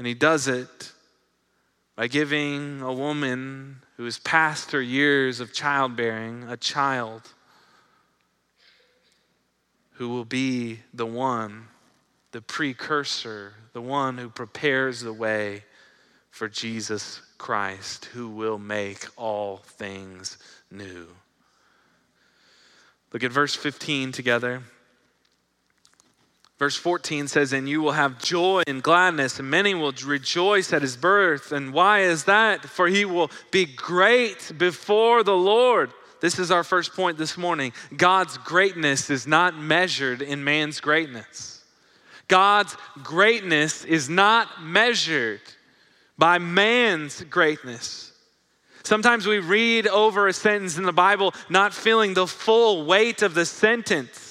And 0.00 0.06
he 0.06 0.14
does 0.14 0.48
it 0.48 0.92
by 1.94 2.06
giving 2.06 2.80
a 2.80 2.90
woman 2.90 3.82
who 3.98 4.06
is 4.06 4.18
past 4.18 4.72
her 4.72 4.80
years 4.80 5.40
of 5.40 5.52
childbearing 5.52 6.44
a 6.44 6.56
child 6.56 7.20
who 9.96 10.08
will 10.08 10.24
be 10.24 10.80
the 10.94 11.04
one, 11.04 11.64
the 12.32 12.40
precursor, 12.40 13.52
the 13.74 13.82
one 13.82 14.16
who 14.16 14.30
prepares 14.30 15.02
the 15.02 15.12
way 15.12 15.64
for 16.30 16.48
Jesus 16.48 17.20
Christ, 17.36 18.06
who 18.06 18.30
will 18.30 18.58
make 18.58 19.04
all 19.18 19.58
things 19.58 20.38
new. 20.70 21.08
Look 23.12 23.22
at 23.22 23.32
verse 23.32 23.54
15 23.54 24.12
together. 24.12 24.62
Verse 26.60 26.76
14 26.76 27.26
says, 27.26 27.54
And 27.54 27.66
you 27.66 27.80
will 27.80 27.92
have 27.92 28.18
joy 28.18 28.62
and 28.66 28.82
gladness, 28.82 29.38
and 29.38 29.50
many 29.50 29.74
will 29.74 29.94
rejoice 30.04 30.74
at 30.74 30.82
his 30.82 30.94
birth. 30.94 31.52
And 31.52 31.72
why 31.72 32.00
is 32.00 32.24
that? 32.24 32.66
For 32.66 32.86
he 32.86 33.06
will 33.06 33.30
be 33.50 33.64
great 33.64 34.52
before 34.58 35.24
the 35.24 35.34
Lord. 35.34 35.90
This 36.20 36.38
is 36.38 36.50
our 36.50 36.62
first 36.62 36.94
point 36.94 37.16
this 37.16 37.38
morning. 37.38 37.72
God's 37.96 38.36
greatness 38.36 39.08
is 39.08 39.26
not 39.26 39.56
measured 39.56 40.20
in 40.20 40.44
man's 40.44 40.80
greatness. 40.80 41.64
God's 42.28 42.76
greatness 43.02 43.86
is 43.86 44.10
not 44.10 44.62
measured 44.62 45.40
by 46.18 46.36
man's 46.36 47.22
greatness. 47.22 48.12
Sometimes 48.82 49.26
we 49.26 49.38
read 49.38 49.86
over 49.86 50.28
a 50.28 50.32
sentence 50.34 50.76
in 50.76 50.84
the 50.84 50.92
Bible 50.92 51.32
not 51.48 51.72
feeling 51.72 52.12
the 52.12 52.26
full 52.26 52.84
weight 52.84 53.22
of 53.22 53.32
the 53.32 53.46
sentence. 53.46 54.29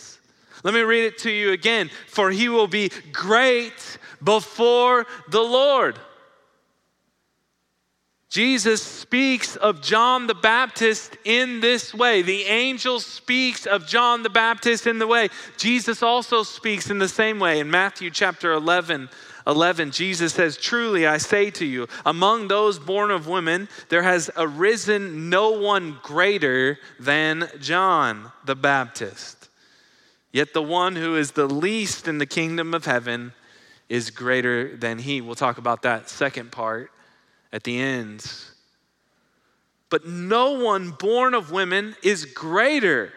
Let 0.64 0.74
me 0.74 0.82
read 0.82 1.06
it 1.06 1.18
to 1.20 1.32
you 1.32 1.52
again. 1.52 1.90
For 2.08 2.32
he 2.32 2.50
will 2.50 2.68
be 2.68 2.92
great 3.12 3.98
before 4.24 5.06
the 5.30 5.42
Lord. 5.42 5.98
Jesus 8.30 8.84
speaks 8.84 9.56
of 9.56 9.82
John 9.82 10.28
the 10.28 10.36
Baptist 10.36 11.18
in 11.26 11.62
this 11.62 11.96
way. 11.96 12.22
The 12.22 12.44
angel 12.44 13.00
speaks 13.00 13.66
of 13.66 13.88
John 13.88 14.22
the 14.22 14.30
Baptist 14.30 14.86
in 14.86 15.00
the 15.00 15.08
way. 15.08 15.30
Jesus 15.58 16.04
also 16.04 16.44
speaks 16.44 16.92
in 16.92 17.00
the 17.00 17.08
same 17.08 17.40
way. 17.40 17.60
In 17.60 17.72
Matthew 17.72 18.12
chapter 18.12 18.52
11, 18.52 19.10
11, 19.48 19.90
Jesus 19.90 20.34
says, 20.34 20.58
Truly 20.58 21.08
I 21.08 21.18
say 21.18 21.50
to 21.52 21.66
you, 21.66 21.88
among 22.06 22.48
those 22.50 22.78
born 22.78 23.10
of 23.10 23.28
women, 23.28 23.68
there 23.90 24.04
has 24.04 24.30
arisen 24.38 25.32
no 25.32 25.50
one 25.50 25.98
greater 26.04 26.78
than 27.00 27.50
John 27.60 28.32
the 28.46 28.56
Baptist. 28.56 29.39
Yet 30.32 30.54
the 30.54 30.62
one 30.62 30.96
who 30.96 31.16
is 31.16 31.32
the 31.32 31.48
least 31.48 32.08
in 32.08 32.20
the 32.20 32.26
kingdom 32.26 32.74
of 32.74 32.86
heaven 32.86 33.34
is 33.88 34.12
greater 34.12 34.78
than 34.78 35.00
he. 35.00 35.22
We'll 35.22 35.36
talk 35.36 35.58
about 35.58 35.82
that 35.82 36.10
second 36.10 36.52
part 36.52 36.92
at 37.52 37.64
the 37.64 37.80
end. 37.80 38.32
But 39.90 40.08
no 40.08 40.52
one 40.52 40.92
born 40.92 41.34
of 41.34 41.52
women 41.52 41.96
is 42.04 42.26
greater 42.26 43.12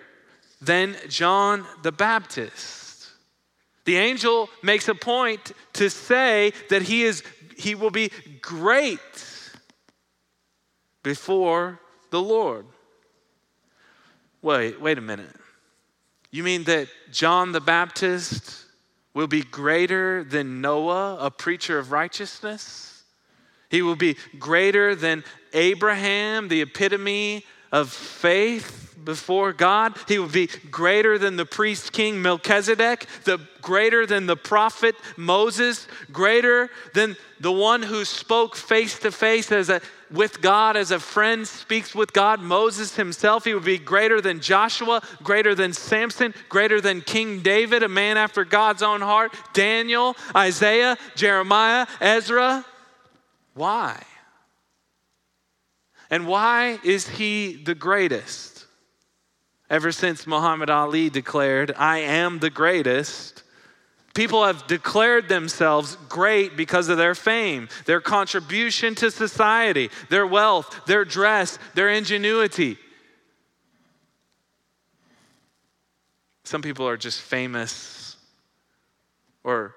than 0.62 0.96
John 1.08 1.66
the 1.82 1.92
Baptist. 1.92 3.10
The 3.84 3.96
angel 3.96 4.48
makes 4.62 4.88
a 4.88 4.94
point 4.94 5.52
to 5.74 5.90
say 5.90 6.52
that 6.70 6.82
he 6.82 7.02
is 7.02 7.22
he 7.58 7.74
will 7.74 7.90
be 7.90 8.10
great 8.40 8.98
before 11.02 11.78
the 12.10 12.22
Lord. 12.22 12.64
Wait, 14.40 14.80
wait 14.80 14.98
a 14.98 15.02
minute. 15.02 15.36
You 16.32 16.42
mean 16.42 16.64
that 16.64 16.88
John 17.12 17.52
the 17.52 17.60
Baptist 17.60 18.64
will 19.12 19.26
be 19.26 19.42
greater 19.42 20.24
than 20.24 20.62
Noah, 20.62 21.18
a 21.20 21.30
preacher 21.30 21.78
of 21.78 21.92
righteousness? 21.92 23.02
He 23.68 23.82
will 23.82 23.96
be 23.96 24.16
greater 24.38 24.94
than 24.94 25.24
Abraham, 25.52 26.48
the 26.48 26.62
epitome 26.62 27.44
of 27.70 27.90
faith 27.90 28.94
before 29.04 29.52
God. 29.52 29.96
He 30.08 30.18
will 30.18 30.28
be 30.28 30.48
greater 30.70 31.18
than 31.18 31.36
the 31.36 31.44
priest 31.44 31.92
king 31.92 32.22
Melchizedek, 32.22 33.06
the 33.24 33.38
greater 33.60 34.06
than 34.06 34.26
the 34.26 34.36
prophet 34.36 34.94
Moses, 35.18 35.86
greater 36.12 36.70
than 36.94 37.16
the 37.40 37.52
one 37.52 37.82
who 37.82 38.06
spoke 38.06 38.56
face 38.56 38.98
to 39.00 39.12
face 39.12 39.52
as 39.52 39.68
a 39.68 39.82
with 40.12 40.40
God 40.40 40.76
as 40.76 40.90
a 40.90 41.00
friend 41.00 41.46
speaks 41.46 41.94
with 41.94 42.12
God, 42.12 42.40
Moses 42.40 42.96
himself, 42.96 43.44
he 43.44 43.54
would 43.54 43.64
be 43.64 43.78
greater 43.78 44.20
than 44.20 44.40
Joshua, 44.40 45.02
greater 45.22 45.54
than 45.54 45.72
Samson, 45.72 46.34
greater 46.48 46.80
than 46.80 47.00
King 47.00 47.40
David, 47.40 47.82
a 47.82 47.88
man 47.88 48.16
after 48.16 48.44
God's 48.44 48.82
own 48.82 49.00
heart, 49.00 49.34
Daniel, 49.52 50.16
Isaiah, 50.36 50.96
Jeremiah, 51.14 51.86
Ezra. 52.00 52.64
Why? 53.54 54.02
And 56.10 56.26
why 56.26 56.78
is 56.84 57.08
he 57.08 57.54
the 57.54 57.74
greatest? 57.74 58.66
Ever 59.70 59.92
since 59.92 60.26
Muhammad 60.26 60.68
Ali 60.68 61.08
declared, 61.08 61.72
I 61.78 61.98
am 61.98 62.40
the 62.40 62.50
greatest, 62.50 63.42
people 64.14 64.44
have 64.44 64.66
declared 64.66 65.28
themselves 65.28 65.96
great 66.08 66.56
because 66.56 66.88
of 66.88 66.98
their 66.98 67.14
fame, 67.14 67.68
their 67.86 68.00
contribution 68.00 68.94
to 68.96 69.10
society, 69.10 69.90
their 70.10 70.26
wealth, 70.26 70.86
their 70.86 71.04
dress, 71.04 71.58
their 71.74 71.88
ingenuity. 71.88 72.78
Some 76.44 76.62
people 76.62 76.86
are 76.86 76.96
just 76.96 77.20
famous, 77.20 78.16
or, 79.44 79.74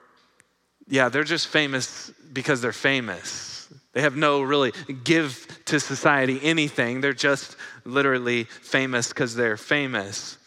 yeah, 0.88 1.10
they're 1.10 1.24
just 1.24 1.48
famous 1.48 2.12
because 2.34 2.62
they're 2.62 2.74
famous 2.74 3.56
they 3.96 4.02
have 4.02 4.18
no 4.18 4.42
really 4.42 4.74
give 5.06 5.48
to 5.66 5.80
society 5.80 6.38
anything. 6.44 7.00
They're 7.00 7.14
just 7.14 7.56
literally 7.86 8.44
famous 8.44 9.08
because 9.08 9.36
they're 9.36 9.56
famous. 9.56 10.38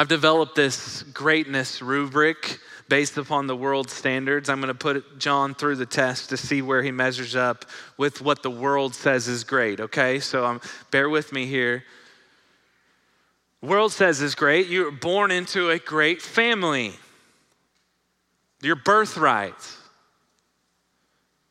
I've 0.00 0.06
developed 0.06 0.54
this 0.54 1.02
greatness 1.02 1.82
rubric 1.82 2.60
based 2.88 3.18
upon 3.18 3.48
the 3.48 3.56
world 3.56 3.90
standards. 3.90 4.48
I'm 4.48 4.60
going 4.60 4.68
to 4.68 4.78
put 4.78 5.18
John 5.18 5.56
through 5.56 5.74
the 5.74 5.86
test 5.86 6.28
to 6.28 6.36
see 6.36 6.62
where 6.62 6.82
he 6.82 6.92
measures 6.92 7.34
up 7.34 7.64
with 7.96 8.22
what 8.22 8.44
the 8.44 8.50
world 8.50 8.94
says 8.94 9.26
is 9.26 9.42
great, 9.42 9.80
okay? 9.80 10.20
So 10.20 10.46
um, 10.46 10.60
bear 10.92 11.08
with 11.08 11.32
me 11.32 11.46
here. 11.46 11.82
world 13.60 13.90
says 13.90 14.22
is 14.22 14.36
great. 14.36 14.68
You 14.68 14.84
were 14.84 14.92
born 14.92 15.32
into 15.32 15.70
a 15.70 15.80
great 15.80 16.22
family. 16.22 16.92
Your 18.62 18.76
birthright. 18.76 19.54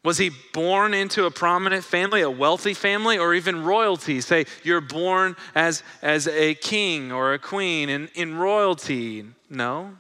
Was 0.08 0.18
he 0.18 0.32
born 0.54 0.94
into 0.94 1.26
a 1.26 1.32
prominent 1.32 1.84
family, 1.84 2.22
a 2.22 2.30
wealthy 2.30 2.74
family, 2.74 3.18
or 3.18 3.34
even 3.34 3.66
royalty? 3.66 4.22
Say 4.22 4.46
you're 4.64 4.80
born 4.80 5.36
as, 5.54 5.84
as 6.02 6.30
a 6.30 6.56
king 6.56 7.12
or 7.12 7.34
a 7.34 7.40
queen 7.40 7.90
in, 7.90 8.08
in 8.16 8.38
royalty. 8.38 9.26
No. 9.50 9.92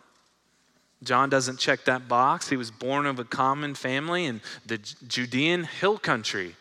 John 1.03 1.29
doesn't 1.29 1.59
check 1.59 1.83
that 1.83 2.07
box. 2.07 2.47
He 2.47 2.55
was 2.55 2.71
born 2.71 3.05
of 3.05 3.19
a 3.19 3.25
common 3.25 3.75
family 3.75 4.23
in 4.23 4.39
the 4.65 4.77
Judean 4.77 5.65
hill 5.65 5.97
country. 5.97 6.55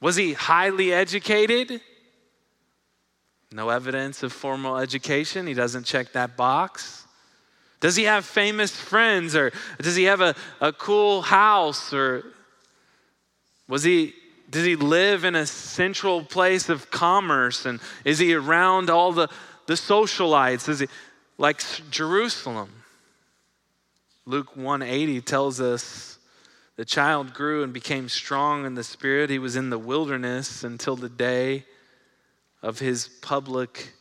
Was 0.00 0.14
he 0.14 0.34
highly 0.34 0.92
educated? 0.92 1.80
No 3.50 3.70
evidence 3.70 4.22
of 4.22 4.32
formal 4.32 4.76
education. 4.76 5.48
He 5.48 5.54
doesn't 5.54 5.86
check 5.86 6.12
that 6.12 6.36
box. 6.36 7.01
Does 7.82 7.96
he 7.96 8.04
have 8.04 8.24
famous 8.24 8.70
friends 8.70 9.34
or 9.34 9.50
does 9.80 9.96
he 9.96 10.04
have 10.04 10.20
a, 10.20 10.36
a 10.60 10.72
cool 10.72 11.20
house 11.20 11.92
or 11.92 12.24
was 13.68 13.82
he 13.82 14.14
does 14.48 14.64
he 14.64 14.76
live 14.76 15.24
in 15.24 15.34
a 15.34 15.44
central 15.46 16.22
place 16.22 16.68
of 16.68 16.92
commerce 16.92 17.66
and 17.66 17.80
is 18.04 18.20
he 18.20 18.34
around 18.34 18.88
all 18.88 19.10
the, 19.10 19.28
the 19.66 19.74
socialites? 19.74 20.68
Is 20.68 20.78
he 20.78 20.86
like 21.38 21.60
Jerusalem? 21.90 22.70
Luke 24.26 24.56
180 24.56 25.20
tells 25.22 25.60
us 25.60 26.18
the 26.76 26.84
child 26.84 27.34
grew 27.34 27.64
and 27.64 27.72
became 27.72 28.08
strong 28.08 28.64
in 28.64 28.76
the 28.76 28.84
spirit. 28.84 29.28
He 29.28 29.40
was 29.40 29.56
in 29.56 29.70
the 29.70 29.78
wilderness 29.78 30.62
until 30.62 30.94
the 30.94 31.08
day 31.08 31.64
of 32.62 32.78
his 32.78 33.08
public 33.22 33.92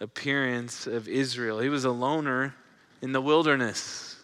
appearance 0.00 0.88
of 0.88 1.06
Israel. 1.06 1.60
He 1.60 1.68
was 1.68 1.84
a 1.84 1.92
loner 1.92 2.54
in 3.06 3.12
the 3.12 3.20
wilderness. 3.20 4.16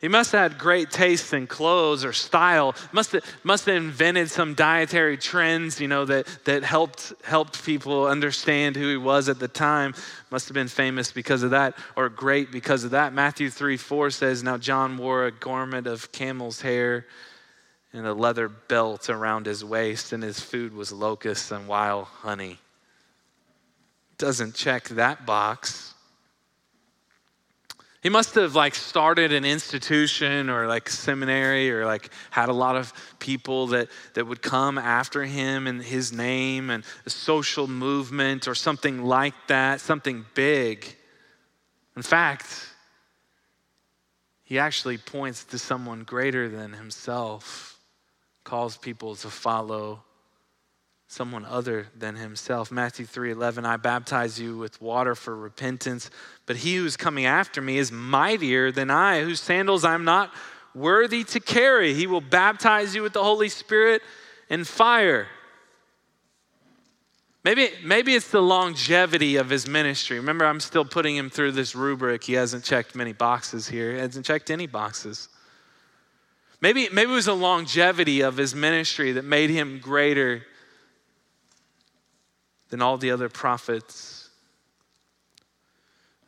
He 0.00 0.08
must 0.08 0.32
have 0.32 0.50
had 0.50 0.60
great 0.60 0.90
taste 0.90 1.32
in 1.32 1.46
clothes 1.46 2.04
or 2.04 2.12
style. 2.12 2.74
Must 2.90 3.12
have, 3.12 3.24
must 3.44 3.66
have 3.66 3.76
invented 3.76 4.28
some 4.28 4.54
dietary 4.54 5.16
trends, 5.16 5.80
you 5.80 5.86
know, 5.86 6.04
that, 6.04 6.26
that 6.46 6.64
helped, 6.64 7.12
helped 7.22 7.64
people 7.64 8.08
understand 8.08 8.74
who 8.74 8.88
he 8.88 8.96
was 8.96 9.28
at 9.28 9.38
the 9.38 9.46
time. 9.46 9.94
Must 10.32 10.48
have 10.48 10.54
been 10.54 10.66
famous 10.66 11.12
because 11.12 11.44
of 11.44 11.50
that 11.50 11.78
or 11.94 12.08
great 12.08 12.50
because 12.50 12.82
of 12.82 12.90
that. 12.90 13.12
Matthew 13.12 13.48
3 13.48 13.76
4 13.76 14.10
says, 14.10 14.42
Now 14.42 14.58
John 14.58 14.98
wore 14.98 15.26
a 15.26 15.30
garment 15.30 15.86
of 15.86 16.10
camel's 16.10 16.60
hair 16.60 17.06
and 17.92 18.04
a 18.04 18.14
leather 18.14 18.48
belt 18.48 19.08
around 19.08 19.46
his 19.46 19.64
waist, 19.64 20.12
and 20.12 20.24
his 20.24 20.40
food 20.40 20.74
was 20.74 20.90
locusts 20.90 21.52
and 21.52 21.68
wild 21.68 22.06
honey. 22.06 22.58
Doesn't 24.18 24.54
check 24.54 24.88
that 24.90 25.24
box. 25.24 25.94
He 28.00 28.08
must 28.08 28.36
have 28.36 28.54
like 28.54 28.74
started 28.74 29.32
an 29.32 29.44
institution 29.44 30.50
or 30.50 30.66
like 30.66 30.88
seminary 30.88 31.70
or 31.70 31.84
like 31.84 32.10
had 32.30 32.48
a 32.48 32.52
lot 32.52 32.76
of 32.76 32.92
people 33.18 33.68
that, 33.68 33.88
that 34.14 34.26
would 34.26 34.40
come 34.40 34.78
after 34.78 35.24
him 35.24 35.66
and 35.66 35.82
his 35.82 36.12
name 36.12 36.70
and 36.70 36.84
a 37.06 37.10
social 37.10 37.66
movement 37.66 38.46
or 38.46 38.54
something 38.54 39.04
like 39.04 39.34
that, 39.48 39.80
something 39.80 40.24
big. 40.34 40.96
In 41.96 42.02
fact, 42.02 42.68
he 44.44 44.58
actually 44.58 44.96
points 44.96 45.44
to 45.44 45.58
someone 45.58 46.04
greater 46.04 46.48
than 46.48 46.72
himself, 46.72 47.80
calls 48.44 48.76
people 48.76 49.16
to 49.16 49.28
follow 49.28 50.04
someone 51.08 51.46
other 51.46 51.88
than 51.96 52.16
himself. 52.16 52.70
Matthew 52.70 53.06
3:11 53.06 53.64
I 53.64 53.78
baptize 53.78 54.38
you 54.38 54.58
with 54.58 54.80
water 54.80 55.14
for 55.14 55.34
repentance, 55.34 56.10
but 56.44 56.56
he 56.56 56.76
who's 56.76 56.96
coming 56.96 57.24
after 57.24 57.62
me 57.62 57.78
is 57.78 57.90
mightier 57.90 58.70
than 58.70 58.90
I, 58.90 59.22
whose 59.22 59.40
sandals 59.40 59.84
I'm 59.84 60.04
not 60.04 60.32
worthy 60.74 61.24
to 61.24 61.40
carry. 61.40 61.94
He 61.94 62.06
will 62.06 62.20
baptize 62.20 62.94
you 62.94 63.02
with 63.02 63.14
the 63.14 63.24
Holy 63.24 63.48
Spirit 63.48 64.02
and 64.50 64.68
fire. 64.68 65.28
Maybe, 67.42 67.70
maybe 67.82 68.14
it's 68.14 68.30
the 68.30 68.42
longevity 68.42 69.36
of 69.36 69.48
his 69.48 69.66
ministry. 69.66 70.18
Remember, 70.18 70.44
I'm 70.44 70.60
still 70.60 70.84
putting 70.84 71.16
him 71.16 71.30
through 71.30 71.52
this 71.52 71.74
rubric. 71.74 72.24
He 72.24 72.34
hasn't 72.34 72.64
checked 72.64 72.94
many 72.94 73.14
boxes 73.14 73.66
here, 73.66 73.92
he 73.92 73.98
hasn't 73.98 74.26
checked 74.26 74.50
any 74.50 74.66
boxes. 74.66 75.30
Maybe, 76.60 76.88
maybe 76.92 77.12
it 77.12 77.14
was 77.14 77.26
the 77.26 77.36
longevity 77.36 78.20
of 78.20 78.36
his 78.36 78.54
ministry 78.54 79.12
that 79.12 79.24
made 79.24 79.48
him 79.48 79.78
greater 79.78 80.44
than 82.70 82.82
all 82.82 82.98
the 82.98 83.10
other 83.10 83.28
prophets. 83.28 84.28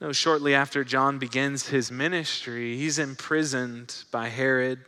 No, 0.01 0.13
shortly 0.13 0.55
after 0.55 0.83
John 0.83 1.19
begins 1.19 1.69
his 1.69 1.91
ministry, 1.91 2.77
he's 2.77 2.99
imprisoned 2.99 3.95
by 4.11 4.29
Herod. 4.29 4.81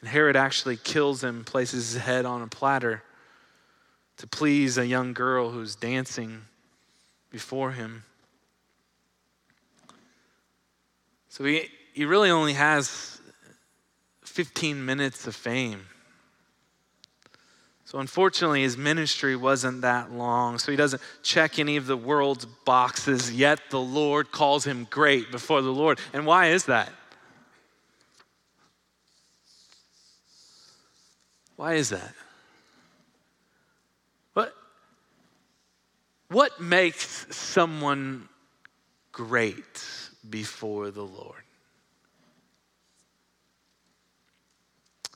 And 0.00 0.08
Herod 0.08 0.36
actually 0.36 0.76
kills 0.76 1.24
him, 1.24 1.44
places 1.44 1.92
his 1.92 2.02
head 2.02 2.24
on 2.24 2.42
a 2.42 2.46
platter 2.46 3.02
to 4.18 4.26
please 4.26 4.76
a 4.76 4.86
young 4.86 5.12
girl 5.12 5.50
who's 5.50 5.74
dancing 5.74 6.42
before 7.30 7.72
him. 7.72 8.04
So 11.28 11.44
he, 11.44 11.68
he 11.94 12.04
really 12.04 12.30
only 12.30 12.54
has 12.54 13.20
15 14.24 14.84
minutes 14.84 15.26
of 15.26 15.34
fame. 15.34 15.86
So, 17.88 18.00
unfortunately, 18.00 18.64
his 18.64 18.76
ministry 18.76 19.34
wasn't 19.34 19.80
that 19.80 20.12
long. 20.12 20.58
So, 20.58 20.70
he 20.70 20.76
doesn't 20.76 21.00
check 21.22 21.58
any 21.58 21.78
of 21.78 21.86
the 21.86 21.96
world's 21.96 22.44
boxes, 22.44 23.32
yet 23.32 23.60
the 23.70 23.80
Lord 23.80 24.30
calls 24.30 24.66
him 24.66 24.86
great 24.90 25.32
before 25.32 25.62
the 25.62 25.72
Lord. 25.72 25.98
And 26.12 26.26
why 26.26 26.48
is 26.48 26.66
that? 26.66 26.92
Why 31.56 31.76
is 31.76 31.88
that? 31.88 32.12
What, 34.34 34.54
what 36.28 36.60
makes 36.60 37.26
someone 37.34 38.28
great 39.12 39.82
before 40.28 40.90
the 40.90 41.06
Lord? 41.06 41.42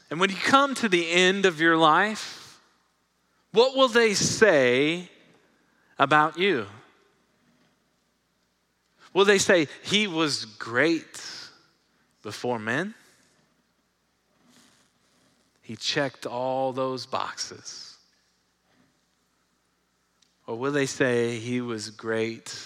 And 0.09 0.19
when 0.19 0.31
you 0.31 0.37
come 0.37 0.75
to 0.77 0.89
the 0.89 1.11
end 1.11 1.45
of 1.45 1.61
your 1.61 1.77
life, 1.77 2.42
what 3.53 3.77
will 3.77 3.89
they 3.89 4.15
say 4.15 5.09
about 5.99 6.39
you? 6.39 6.67
Will 9.13 9.27
they 9.27 9.39
say, 9.39 9.69
He 9.83 10.07
was 10.07 10.47
great 10.47 11.23
before 12.23 12.59
men? 12.59 12.95
He 15.61 15.77
checked 15.77 16.27
all 16.27 16.73
those 16.73 17.05
boxes. 17.07 17.97
Or 20.47 20.59
will 20.59 20.73
they 20.73 20.87
say, 20.87 21.39
He 21.39 21.61
was 21.61 21.91
great 21.91 22.59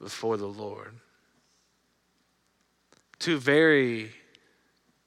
before 0.00 0.36
the 0.36 0.46
Lord? 0.46 0.92
Two 3.20 3.38
very 3.38 4.10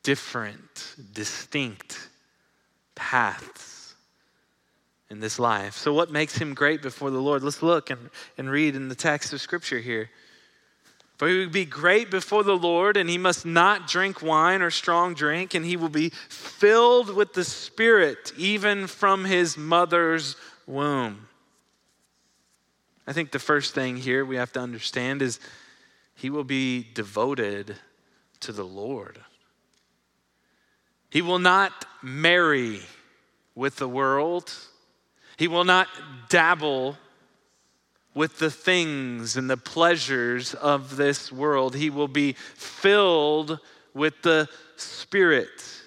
different, 0.02 0.96
distinct 1.14 2.10
paths 2.96 3.79
in 5.10 5.20
this 5.20 5.40
life. 5.40 5.76
So, 5.76 5.94
what 5.94 6.12
makes 6.12 6.38
him 6.38 6.54
great 6.54 6.82
before 6.82 7.10
the 7.12 7.22
Lord? 7.22 7.44
Let's 7.44 7.64
look 7.64 7.90
and, 7.90 8.10
and 8.38 8.50
read 8.50 8.76
in 8.76 8.90
the 8.90 8.96
text 8.96 9.34
of 9.34 9.42
Scripture 9.42 9.80
here. 9.80 10.10
For 11.18 11.28
he 11.28 11.40
will 11.40 11.50
be 11.50 11.66
great 11.66 12.10
before 12.10 12.44
the 12.44 12.56
Lord, 12.56 12.96
and 12.96 13.10
he 13.10 13.18
must 13.18 13.46
not 13.46 13.88
drink 13.88 14.22
wine 14.22 14.62
or 14.62 14.72
strong 14.72 15.14
drink, 15.14 15.54
and 15.54 15.66
he 15.66 15.76
will 15.76 15.90
be 15.90 16.12
filled 16.30 17.14
with 17.14 17.34
the 17.34 17.44
Spirit, 17.44 18.32
even 18.38 18.88
from 18.88 19.26
his 19.26 19.58
mother's 19.58 20.38
womb. 20.66 21.28
I 23.06 23.12
think 23.12 23.32
the 23.32 23.40
first 23.40 23.74
thing 23.74 23.98
here 23.98 24.24
we 24.24 24.38
have 24.38 24.54
to 24.54 24.62
understand 24.62 25.22
is 25.22 25.40
he 26.16 26.30
will 26.30 26.44
be 26.44 26.88
devoted 26.94 27.76
to 28.42 28.54
the 28.54 28.64
Lord. 28.64 29.20
He 31.10 31.22
will 31.22 31.40
not 31.40 31.86
marry 32.02 32.82
with 33.56 33.78
the 33.78 33.90
world. 33.90 34.54
He 35.40 35.48
will 35.48 35.64
not 35.64 35.88
dabble 36.28 36.98
with 38.14 38.40
the 38.40 38.52
things 38.52 39.38
and 39.38 39.50
the 39.50 39.56
pleasures 39.56 40.54
of 40.54 40.98
this 40.98 41.32
world. 41.32 41.78
He 41.78 41.90
will 41.90 42.10
be 42.10 42.34
filled 42.34 43.58
with 43.94 44.22
the 44.22 44.50
Spirit. 44.76 45.79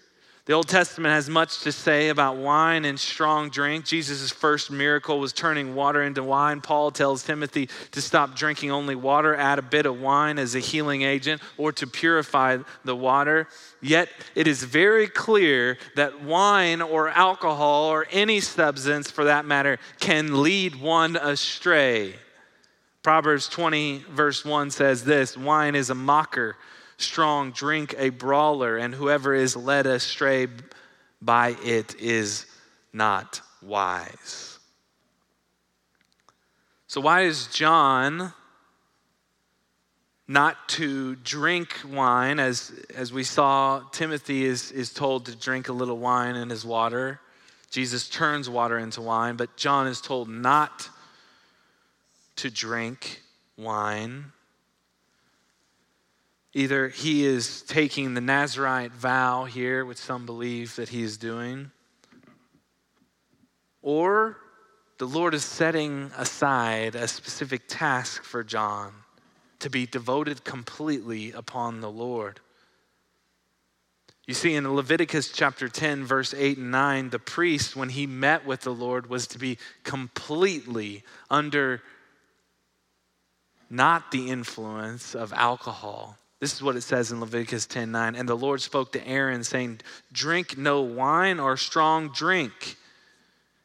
The 0.45 0.55
Old 0.55 0.67
Testament 0.67 1.15
has 1.15 1.31
much 1.31 1.61
to 1.61 1.71
say 1.71 2.09
about 2.09 2.37
wine 2.37 2.85
and 2.85 2.99
strong 2.99 3.49
drink. 3.49 3.85
Jesus' 3.85 4.33
first 4.33 4.73
miracle 4.73 5.21
was 5.21 5.33
turning 5.33 5.77
water 5.77 6.03
into 6.03 6.25
wine. 6.25 6.61
Paul 6.61 6.91
tells 6.91 7.23
Timothy 7.23 7.69
to 7.93 8.03
stop 8.03 8.35
drinking 8.35 8.73
only 8.73 8.97
water, 8.97 9.37
add 9.37 9.61
a 9.61 9.63
bit 9.63 9.87
of 9.87 10.01
wine 10.01 10.41
as 10.41 10.57
a 10.57 10.59
healing 10.59 11.03
agent 11.03 11.41
or 11.59 11.71
to 11.71 11.87
purify 11.87 12.59
the 12.85 12.97
water. 12.97 13.47
Yet 13.81 14.09
it 14.35 14.49
is 14.49 14.65
very 14.65 15.07
clear 15.07 15.79
that 15.95 16.25
wine 16.25 16.83
or 16.83 17.09
alcohol 17.11 17.85
or 17.85 18.09
any 18.11 18.41
substance 18.41 19.13
for 19.13 19.23
that 19.27 19.45
matter 19.45 19.79
can 20.01 20.43
lead 20.43 20.75
one 20.75 21.15
astray. 21.15 22.17
Proverbs 23.05 23.49
20, 23.49 24.07
verse 24.11 24.45
1 24.45 24.73
says 24.73 25.05
this 25.05 25.37
wine 25.37 25.77
is 25.77 25.89
a 25.89 25.95
mocker 25.95 26.57
strong 27.03 27.53
drink 27.53 27.95
a 27.99 28.11
brawler, 28.11 28.77
and 28.77 28.95
whoever 28.95 29.35
is 29.35 29.57
led 29.57 29.87
astray 29.87 30.49
by 31.21 31.57
it 31.63 31.95
is 32.01 32.47
not 32.93 33.41
wise. 33.61 34.59
So, 36.87 37.01
why 37.01 37.23
is 37.23 37.47
John 37.47 38.33
not 40.29 40.69
to 40.71 41.17
drink 41.17 41.75
wine, 41.89 42.39
as, 42.39 42.73
as 42.95 43.13
we 43.13 43.25
saw 43.25 43.83
Timothy 43.93 44.45
is, 44.45 44.71
is 44.73 44.93
told 44.93 45.27
to 45.27 45.37
drink 45.37 45.69
a 45.69 45.73
little 45.73 45.99
wine 45.99 46.37
in 46.37 46.51
his 46.51 46.65
water? 46.65 47.21
Jesus 47.71 48.09
turns 48.09 48.51
water 48.51 48.79
into 48.79 49.01
wine, 49.01 49.37
but 49.37 49.57
John 49.57 49.87
is 49.87 50.03
told 50.03 50.29
not 50.29 50.91
to 52.37 52.51
drink 52.51 53.23
wine. 53.57 54.33
Either 56.55 56.89
he 56.89 57.25
is 57.25 57.63
taking 57.63 58.13
the 58.13 58.21
Nazarite 58.21 58.93
vow 58.93 59.45
here, 59.45 59.85
which 59.85 59.99
some 59.99 60.27
believe 60.27 60.77
that 60.77 60.91
he 60.91 61.03
is 61.03 61.17
doing, 61.17 61.71
or 63.81 64.37
the 64.99 65.07
Lord 65.07 65.35
is 65.35 65.45
setting 65.45 66.13
aside 66.17 66.95
a 66.95 67.09
specific 67.09 67.63
task 67.69 68.23
for 68.23 68.45
John 68.45 68.93
to 69.61 69.71
be 69.71 69.87
devoted 69.87 70.45
completely 70.45 71.33
upon 71.33 71.81
the 71.81 71.91
Lord. 71.91 72.41
You 74.27 74.35
see, 74.35 74.55
in 74.55 74.73
Leviticus 74.73 75.33
chapter 75.33 75.69
10, 75.69 76.05
verse 76.05 76.35
8 76.35 76.59
and 76.59 76.71
9, 76.71 77.11
the 77.11 77.19
priest, 77.19 77.75
when 77.75 77.89
he 77.89 78.07
met 78.07 78.47
with 78.47 78.61
the 78.61 78.75
Lord, 78.75 79.09
was 79.09 79.27
to 79.29 79.39
be 79.39 79.59
completely 79.83 81.03
under 81.29 81.83
not 83.69 84.13
the 84.13 84.31
influence 84.31 85.15
of 85.15 85.33
alcohol 85.33 86.19
this 86.43 86.55
is 86.55 86.61
what 86.61 86.75
it 86.75 86.81
says 86.81 87.13
in 87.13 87.21
Leviticus 87.21 87.67
10 87.67 87.93
9. 87.93 88.17
And 88.17 88.29
the 88.29 88.35
Lord 88.35 88.61
spoke 88.61 88.91
to 88.93 89.07
Aaron, 89.07 89.45
saying, 89.45 89.79
Drink 90.13 90.59
no 90.59 90.81
wine 90.81 91.39
or 91.39 91.57
strong 91.57 92.09
drink, 92.09 92.77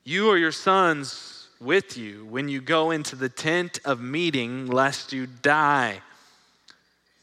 you 0.04 0.30
or 0.30 0.38
your 0.38 0.52
sons 0.52 1.48
with 1.60 1.98
you, 1.98 2.24
when 2.26 2.50
you 2.50 2.62
go 2.62 2.92
into 2.92 3.16
the 3.16 3.30
tent 3.30 3.80
of 3.84 4.00
meeting, 4.00 4.68
lest 4.68 5.12
you 5.12 5.26
die. 5.26 6.02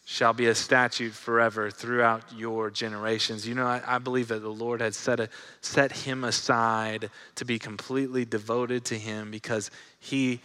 shall 0.05 0.33
be 0.33 0.47
a 0.47 0.57
statute 0.57 1.13
forever 1.13 1.71
throughout 1.71 2.25
your 2.37 2.69
generations. 2.69 3.47
You 3.47 3.55
know, 3.55 3.67
I, 3.67 3.81
I, 3.87 3.99
believe 3.99 4.27
that 4.29 4.43
the 4.43 4.49
Lord 4.49 4.81
had 4.81 4.93
set, 4.93 5.21
a, 5.21 5.29
set 5.61 5.93
him 5.93 6.25
aside 6.25 7.11
to 7.37 7.45
be 7.45 7.61
completely 7.61 8.25
devoted 8.25 8.85
to 8.87 8.99
him 8.99 9.31
because 9.31 9.71
he 10.01 10.41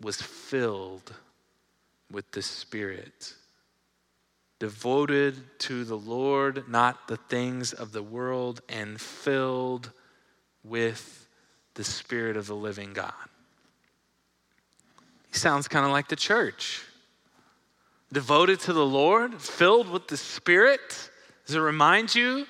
was 0.00 0.22
filled 0.22 1.12
with 2.10 2.30
the 2.30 2.40
Spirit. 2.40 3.34
Devoted 4.58 5.36
to 5.60 5.84
the 5.84 5.98
Lord, 5.98 6.68
not 6.68 7.08
the 7.08 7.16
things 7.16 7.72
of 7.72 7.92
the 7.92 8.02
world, 8.02 8.62
and 8.68 9.00
filled 9.00 9.90
with 10.64 11.28
the 11.74 11.84
Spirit 11.84 12.36
of 12.36 12.46
the 12.46 12.56
living 12.56 12.92
God. 12.92 13.12
He 15.28 15.38
sounds 15.38 15.68
kind 15.68 15.84
of 15.84 15.92
like 15.92 16.08
the 16.08 16.16
church 16.16 16.82
devoted 18.12 18.60
to 18.60 18.72
the 18.72 18.86
Lord, 18.86 19.40
filled 19.40 19.90
with 19.90 20.08
the 20.08 20.16
Spirit? 20.16 21.10
Does 21.46 21.56
it 21.56 21.60
remind 21.60 22.14
you 22.14 22.46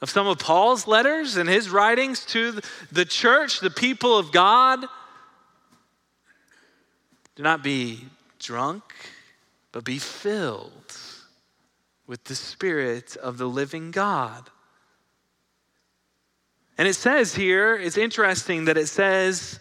of 0.00 0.10
some 0.10 0.26
of 0.26 0.38
Paul's 0.38 0.86
letters 0.86 1.36
and 1.36 1.48
his 1.48 1.70
writings 1.70 2.24
to 2.26 2.60
the 2.92 3.04
church, 3.04 3.60
the 3.60 3.70
people 3.70 4.16
of 4.16 4.32
God? 4.32 4.80
Do 7.36 7.42
not 7.42 7.62
be 7.62 8.04
drunk, 8.38 8.82
but 9.72 9.84
be 9.84 9.98
filled 9.98 10.96
with 12.06 12.24
the 12.24 12.34
Spirit 12.34 13.16
of 13.16 13.38
the 13.38 13.46
living 13.46 13.90
God. 13.90 14.50
And 16.78 16.86
it 16.86 16.94
says 16.94 17.34
here, 17.34 17.76
it's 17.76 17.98
interesting 17.98 18.66
that 18.66 18.78
it 18.78 18.86
says, 18.86 19.60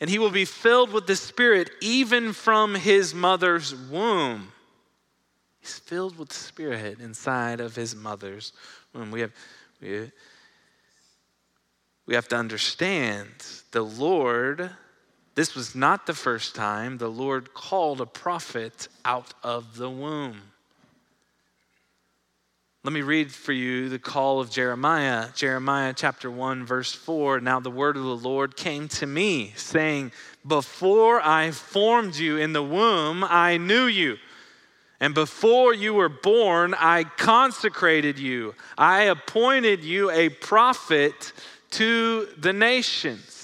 and 0.00 0.08
he 0.08 0.18
will 0.18 0.30
be 0.30 0.46
filled 0.46 0.92
with 0.92 1.06
the 1.06 1.14
Spirit 1.14 1.70
even 1.82 2.32
from 2.32 2.74
his 2.74 3.14
mother's 3.14 3.74
womb. 3.74 4.52
He's 5.60 5.78
filled 5.78 6.18
with 6.18 6.30
the 6.30 6.34
Spirit 6.34 7.00
inside 7.00 7.60
of 7.60 7.76
his 7.76 7.94
mother's 7.94 8.52
womb. 8.94 9.10
We 9.10 9.20
have, 9.20 9.32
we, 9.80 10.10
we 12.06 12.14
have 12.14 12.28
to 12.28 12.36
understand 12.36 13.28
the 13.72 13.82
Lord, 13.82 14.70
this 15.34 15.54
was 15.54 15.74
not 15.74 16.06
the 16.06 16.14
first 16.14 16.54
time 16.54 16.98
the 16.98 17.08
Lord 17.08 17.54
called 17.54 18.00
a 18.00 18.06
prophet 18.06 18.88
out 19.04 19.32
of 19.42 19.76
the 19.76 19.88
womb. 19.88 20.40
Let 22.82 22.94
me 22.94 23.02
read 23.02 23.30
for 23.30 23.52
you 23.52 23.90
the 23.90 23.98
call 23.98 24.40
of 24.40 24.50
Jeremiah. 24.50 25.28
Jeremiah 25.34 25.92
chapter 25.94 26.30
1, 26.30 26.64
verse 26.64 26.94
4. 26.94 27.40
Now 27.40 27.60
the 27.60 27.70
word 27.70 27.98
of 27.98 28.04
the 28.04 28.16
Lord 28.16 28.56
came 28.56 28.88
to 28.88 29.06
me, 29.06 29.52
saying, 29.54 30.12
Before 30.46 31.20
I 31.20 31.50
formed 31.50 32.16
you 32.16 32.38
in 32.38 32.54
the 32.54 32.62
womb, 32.62 33.22
I 33.22 33.58
knew 33.58 33.84
you. 33.84 34.16
And 34.98 35.14
before 35.14 35.74
you 35.74 35.92
were 35.92 36.08
born, 36.08 36.74
I 36.74 37.04
consecrated 37.04 38.18
you. 38.18 38.54
I 38.78 39.04
appointed 39.04 39.84
you 39.84 40.10
a 40.10 40.30
prophet 40.30 41.34
to 41.72 42.28
the 42.38 42.54
nations. 42.54 43.39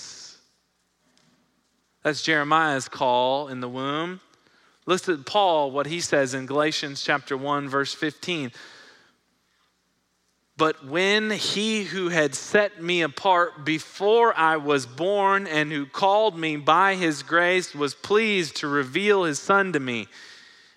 That's 2.07 2.23
Jeremiah's 2.23 2.89
call 2.89 3.49
in 3.49 3.59
the 3.59 3.69
womb. 3.69 4.21
Listen 4.87 5.17
to 5.17 5.25
Paul, 5.25 5.73
what 5.73 5.87
he 5.87 5.99
says 5.99 6.35
in 6.35 6.47
Galatians 6.47 7.03
chapter 7.03 7.37
1, 7.37 7.69
verse 7.69 7.93
15. 7.95 8.53
But 10.57 10.87
when 10.87 11.33
he 11.33 11.83
who 11.83 12.11
had 12.11 12.37
set 12.37 12.81
me 12.81 13.03
apart 13.03 13.65
before 13.65 14.33
I 14.39 14.57
was 14.57 14.87
born 14.87 15.49
and 15.49 15.73
who 15.73 15.85
called 15.85 16.39
me 16.39 16.55
by 16.55 16.95
his 16.95 17.25
grace 17.25 17.75
was 17.75 17.97
pleased 17.97 18.55
to 18.59 18.69
reveal 18.69 19.25
his 19.25 19.41
son 19.41 19.73
to 19.73 19.81
me, 19.81 20.07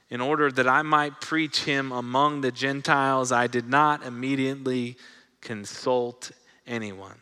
in 0.09 0.21
order 0.21 0.51
that 0.51 0.67
I 0.67 0.81
might 0.81 1.21
preach 1.21 1.61
him 1.65 1.91
among 1.91 2.41
the 2.41 2.51
Gentiles, 2.51 3.31
I 3.31 3.45
did 3.45 3.69
not 3.69 4.03
immediately 4.03 4.97
consult 5.41 6.31
anyone. 6.65 7.19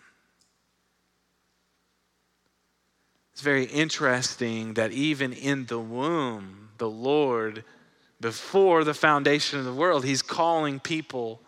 It's 3.38 3.44
very 3.44 3.66
interesting 3.66 4.74
that 4.74 4.92
even 4.92 5.32
in 5.32 5.68
the 5.68 5.78
womb, 5.78 6.70
the 6.80 6.90
Lord, 6.90 7.64
before 8.20 8.84
the 8.84 8.96
foundation 8.96 9.60
of 9.60 9.66
the 9.66 9.76
world, 9.76 10.04
he's 10.04 10.24
calling 10.24 10.80
people 10.80 11.40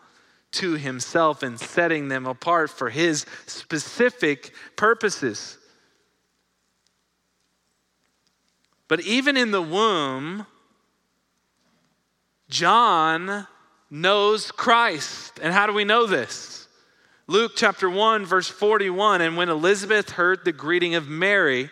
to 0.52 0.73
himself 0.73 1.41
and 1.41 1.60
setting 1.60 2.08
them 2.08 2.28
apart 2.28 2.69
for 2.69 2.91
his 2.91 3.25
specific 3.47 4.54
purposes. 4.75 5.58
But 8.88 9.02
even 9.02 9.36
in 9.36 9.49
the 9.49 9.63
womb, 9.63 10.45
John 12.49 13.47
knows 13.89 14.52
Christ. 14.52 15.39
And 15.41 15.52
how 15.52 15.65
do 15.65 15.73
we 15.73 15.86
know 15.86 16.06
this? 16.06 16.67
Luke 17.25 17.54
chapter 17.56 17.89
1, 17.89 18.28
verse 18.28 18.47
41. 18.47 19.21
And 19.21 19.36
when 19.36 19.49
Elizabeth 19.49 20.12
heard 20.12 20.45
the 20.45 20.52
greeting 20.52 20.93
of 20.93 21.08
Mary, 21.08 21.71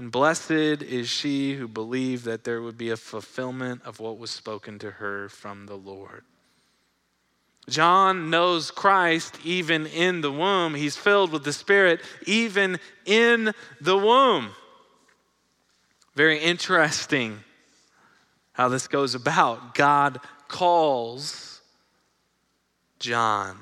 And 0.00 0.10
blessed 0.10 0.50
is 0.50 1.10
she 1.10 1.56
who 1.56 1.68
believed 1.68 2.24
that 2.24 2.44
there 2.44 2.62
would 2.62 2.78
be 2.78 2.88
a 2.88 2.96
fulfillment 2.96 3.82
of 3.84 4.00
what 4.00 4.16
was 4.16 4.30
spoken 4.30 4.78
to 4.78 4.92
her 4.92 5.28
from 5.28 5.66
the 5.66 5.74
Lord. 5.74 6.24
John 7.68 8.30
knows 8.30 8.70
Christ 8.70 9.36
even 9.44 9.84
in 9.84 10.22
the 10.22 10.32
womb. 10.32 10.74
He's 10.74 10.96
filled 10.96 11.32
with 11.32 11.44
the 11.44 11.52
Spirit 11.52 12.00
even 12.24 12.80
in 13.04 13.52
the 13.78 13.98
womb. 13.98 14.52
Very 16.14 16.38
interesting 16.38 17.40
how 18.52 18.70
this 18.70 18.88
goes 18.88 19.14
about. 19.14 19.74
God 19.74 20.20
calls 20.48 21.60
John. 22.98 23.58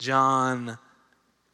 John 0.00 0.76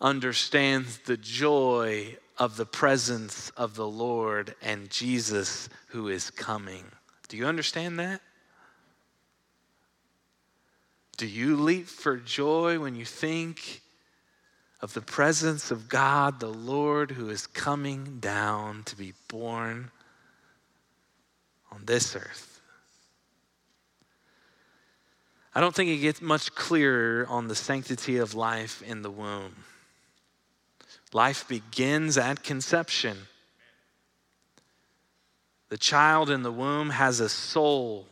understands 0.00 1.00
the 1.00 1.18
joy 1.18 2.16
of 2.38 2.56
the 2.56 2.66
presence 2.66 3.50
of 3.50 3.74
the 3.74 3.86
Lord 3.86 4.54
and 4.62 4.90
Jesus 4.90 5.68
who 5.88 6.08
is 6.08 6.30
coming. 6.30 6.84
Do 7.28 7.36
you 7.36 7.46
understand 7.46 7.98
that? 7.98 8.20
Do 11.16 11.26
you 11.26 11.56
leap 11.56 11.88
for 11.88 12.16
joy 12.16 12.78
when 12.78 12.94
you 12.94 13.04
think 13.04 13.82
of 14.80 14.94
the 14.94 15.00
presence 15.00 15.72
of 15.72 15.88
God, 15.88 16.38
the 16.38 16.46
Lord, 16.46 17.10
who 17.10 17.28
is 17.28 17.48
coming 17.48 18.20
down 18.20 18.84
to 18.84 18.96
be 18.96 19.14
born 19.26 19.90
on 21.72 21.82
this 21.86 22.14
earth? 22.14 22.60
I 25.52 25.60
don't 25.60 25.74
think 25.74 25.90
it 25.90 25.96
gets 25.96 26.22
much 26.22 26.54
clearer 26.54 27.26
on 27.28 27.48
the 27.48 27.56
sanctity 27.56 28.18
of 28.18 28.34
life 28.34 28.80
in 28.82 29.02
the 29.02 29.10
womb. 29.10 29.56
Life 31.12 31.48
begins 31.48 32.18
at 32.18 32.42
conception. 32.42 33.16
The 35.70 35.78
child 35.78 36.30
in 36.30 36.42
the 36.42 36.52
womb 36.52 36.90
has 36.90 37.20
a 37.20 37.28
soul. 37.28 38.06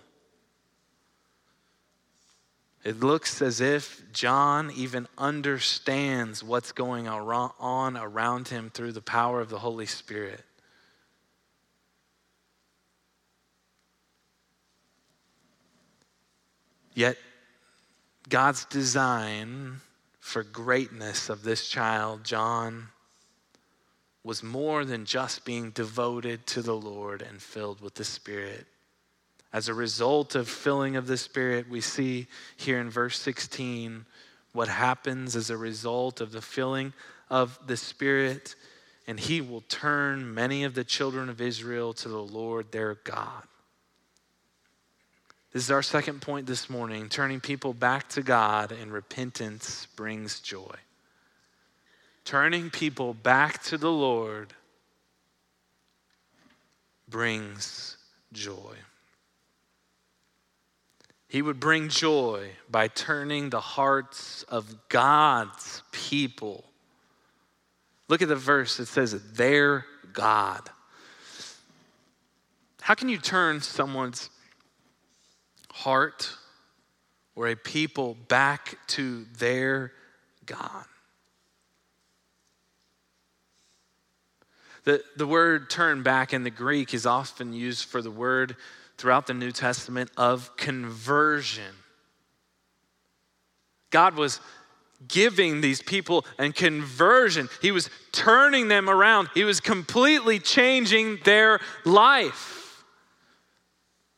It 2.84 3.00
looks 3.00 3.42
as 3.42 3.60
if 3.60 4.02
John 4.12 4.70
even 4.70 5.08
understands 5.18 6.44
what's 6.44 6.72
going 6.72 7.08
on 7.08 7.96
around 7.96 8.48
him 8.48 8.70
through 8.70 8.92
the 8.92 9.02
power 9.02 9.40
of 9.40 9.48
the 9.48 9.58
Holy 9.58 9.86
Spirit. 9.86 10.44
Yet, 16.94 17.18
God's 18.28 18.64
design 18.66 19.80
for 20.26 20.42
greatness 20.42 21.28
of 21.28 21.44
this 21.44 21.68
child, 21.68 22.24
John, 22.24 22.88
was 24.24 24.42
more 24.42 24.84
than 24.84 25.04
just 25.04 25.44
being 25.44 25.70
devoted 25.70 26.44
to 26.48 26.62
the 26.62 26.74
Lord 26.74 27.22
and 27.22 27.40
filled 27.40 27.80
with 27.80 27.94
the 27.94 28.04
Spirit. 28.04 28.66
As 29.52 29.68
a 29.68 29.72
result 29.72 30.34
of 30.34 30.48
filling 30.48 30.96
of 30.96 31.06
the 31.06 31.16
Spirit, 31.16 31.70
we 31.70 31.80
see 31.80 32.26
here 32.56 32.80
in 32.80 32.90
verse 32.90 33.20
16 33.20 34.04
what 34.52 34.66
happens 34.66 35.36
as 35.36 35.48
a 35.48 35.56
result 35.56 36.20
of 36.20 36.32
the 36.32 36.42
filling 36.42 36.92
of 37.30 37.60
the 37.64 37.76
Spirit, 37.76 38.56
and 39.06 39.20
He 39.20 39.40
will 39.40 39.62
turn 39.68 40.34
many 40.34 40.64
of 40.64 40.74
the 40.74 40.82
children 40.82 41.28
of 41.28 41.40
Israel 41.40 41.92
to 41.92 42.08
the 42.08 42.18
Lord 42.18 42.72
their 42.72 42.96
God. 43.04 43.44
This 45.56 45.64
is 45.64 45.70
our 45.70 45.82
second 45.82 46.20
point 46.20 46.46
this 46.46 46.68
morning. 46.68 47.08
Turning 47.08 47.40
people 47.40 47.72
back 47.72 48.10
to 48.10 48.20
God 48.20 48.72
and 48.72 48.92
repentance 48.92 49.86
brings 49.96 50.40
joy. 50.40 50.74
Turning 52.26 52.68
people 52.68 53.14
back 53.14 53.62
to 53.62 53.78
the 53.78 53.90
Lord 53.90 54.52
brings 57.08 57.96
joy. 58.34 58.74
He 61.26 61.40
would 61.40 61.58
bring 61.58 61.88
joy 61.88 62.50
by 62.70 62.88
turning 62.88 63.48
the 63.48 63.60
hearts 63.60 64.42
of 64.50 64.90
God's 64.90 65.82
people. 65.90 66.64
Look 68.08 68.20
at 68.20 68.28
the 68.28 68.36
verse, 68.36 68.78
it 68.78 68.88
says, 68.88 69.18
their 69.32 69.86
God. 70.12 70.68
How 72.82 72.92
can 72.92 73.08
you 73.08 73.16
turn 73.16 73.62
someone's 73.62 74.28
heart 75.76 76.30
or 77.34 77.48
a 77.48 77.54
people 77.54 78.16
back 78.28 78.78
to 78.88 79.24
their 79.38 79.92
God? 80.46 80.84
The, 84.84 85.02
the 85.16 85.26
word 85.26 85.68
turn 85.68 86.02
back 86.02 86.32
in 86.32 86.44
the 86.44 86.50
Greek 86.50 86.94
is 86.94 87.06
often 87.06 87.52
used 87.52 87.84
for 87.86 88.00
the 88.00 88.10
word 88.10 88.56
throughout 88.96 89.26
the 89.26 89.34
New 89.34 89.50
Testament 89.52 90.10
of 90.16 90.56
conversion. 90.56 91.74
God 93.90 94.14
was 94.14 94.40
giving 95.08 95.60
these 95.60 95.82
people 95.82 96.24
and 96.38 96.54
conversion. 96.54 97.48
He 97.60 97.70
was 97.70 97.90
turning 98.12 98.68
them 98.68 98.88
around. 98.88 99.28
He 99.34 99.44
was 99.44 99.60
completely 99.60 100.38
changing 100.38 101.18
their 101.24 101.60
life. 101.84 102.84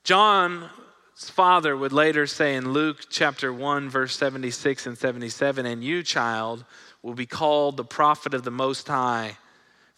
John's 0.05 0.71
father 1.19 1.77
would 1.77 1.93
later 1.93 2.27
say 2.29 2.55
in 2.55 2.73
Luke 2.73 3.07
chapter 3.11 3.53
1 3.53 3.91
verse 3.91 4.17
76 4.17 4.87
and 4.87 4.97
77, 4.97 5.67
"And 5.67 5.83
you, 5.83 6.05
child, 6.05 6.65
will 7.03 7.15
be 7.15 7.27
called 7.27 7.77
the 7.77 7.85
prophet 7.85 8.35
of 8.35 8.45
the 8.45 8.53
most 8.53 8.87
high." 8.87 9.39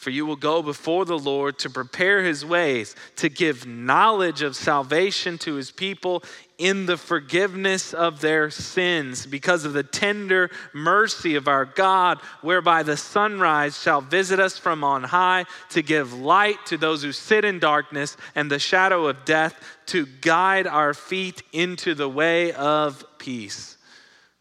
For 0.01 0.09
you 0.09 0.25
will 0.25 0.37
go 0.37 0.63
before 0.63 1.05
the 1.05 1.19
Lord 1.19 1.59
to 1.59 1.69
prepare 1.69 2.25
his 2.25 2.43
ways, 2.43 2.97
to 3.17 3.29
give 3.29 3.67
knowledge 3.67 4.41
of 4.41 4.57
salvation 4.57 5.37
to 5.41 5.57
his 5.57 5.71
people 5.71 6.23
in 6.57 6.87
the 6.87 6.97
forgiveness 6.97 7.93
of 7.93 8.23
their 8.23 8.49
sins, 8.49 9.27
because 9.27 9.67
of 9.67 9.75
the 9.75 9.83
tender 9.83 10.51
mercy 10.73 11.35
of 11.35 11.49
our 11.49 11.67
God, 11.67 12.19
whereby 12.41 12.83
the 12.83 12.97
sunrise 12.97 13.79
shall 13.79 14.01
visit 14.01 14.41
us 14.41 14.57
from 14.57 14.83
on 14.83 15.05
high, 15.05 15.45
to 15.69 15.83
give 15.83 16.15
light 16.15 16.65
to 16.65 16.79
those 16.79 17.03
who 17.03 17.13
sit 17.13 17.45
in 17.45 17.59
darkness 17.59 18.17
and 18.35 18.51
the 18.51 18.59
shadow 18.59 19.07
of 19.07 19.27
death, 19.27 19.63
to 19.85 20.07
guide 20.23 20.67
our 20.67 20.95
feet 20.95 21.43
into 21.53 21.95
the 21.95 22.09
way 22.09 22.53
of 22.55 23.05
peace. 23.19 23.77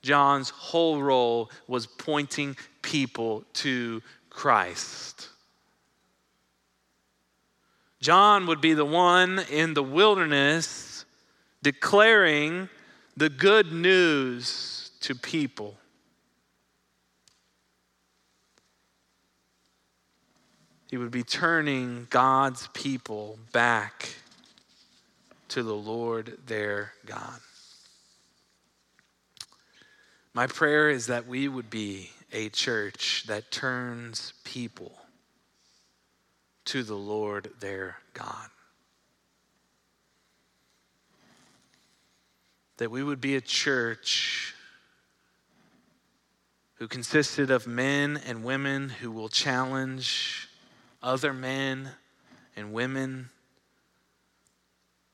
John's 0.03 0.51
whole 0.51 1.01
role 1.01 1.51
was 1.67 1.85
pointing 1.85 2.55
people 2.81 3.43
to 3.55 4.01
Christ. 4.29 5.27
John 7.99 8.47
would 8.47 8.61
be 8.61 8.73
the 8.73 8.85
one 8.85 9.39
in 9.51 9.73
the 9.73 9.83
wilderness 9.83 11.03
declaring 11.61 12.69
the 13.17 13.29
good 13.29 13.73
news 13.73 14.91
to 15.01 15.15
people. 15.15 15.75
He 20.89 20.97
would 20.97 21.11
be 21.11 21.23
turning 21.23 22.07
God's 22.09 22.69
people 22.73 23.37
back 23.51 24.09
to 25.49 25.61
the 25.61 25.75
Lord 25.75 26.37
their 26.47 26.93
God. 27.05 27.39
My 30.33 30.47
prayer 30.47 30.89
is 30.89 31.07
that 31.07 31.27
we 31.27 31.47
would 31.47 31.69
be 31.69 32.11
a 32.31 32.49
church 32.49 33.25
that 33.27 33.51
turns 33.51 34.33
people 34.43 34.98
to 36.69 36.83
the 36.83 36.95
Lord 36.95 37.49
their 37.59 37.97
God. 38.13 38.47
That 42.77 42.91
we 42.91 43.01
would 43.01 43.19
be 43.19 43.35
a 43.35 43.41
church 43.41 44.53
who 46.75 46.87
consisted 46.87 47.49
of 47.49 47.65
men 47.65 48.21
and 48.23 48.43
women 48.43 48.89
who 48.89 49.09
will 49.09 49.29
challenge 49.29 50.47
other 51.01 51.33
men 51.33 51.89
and 52.55 52.71
women 52.71 53.31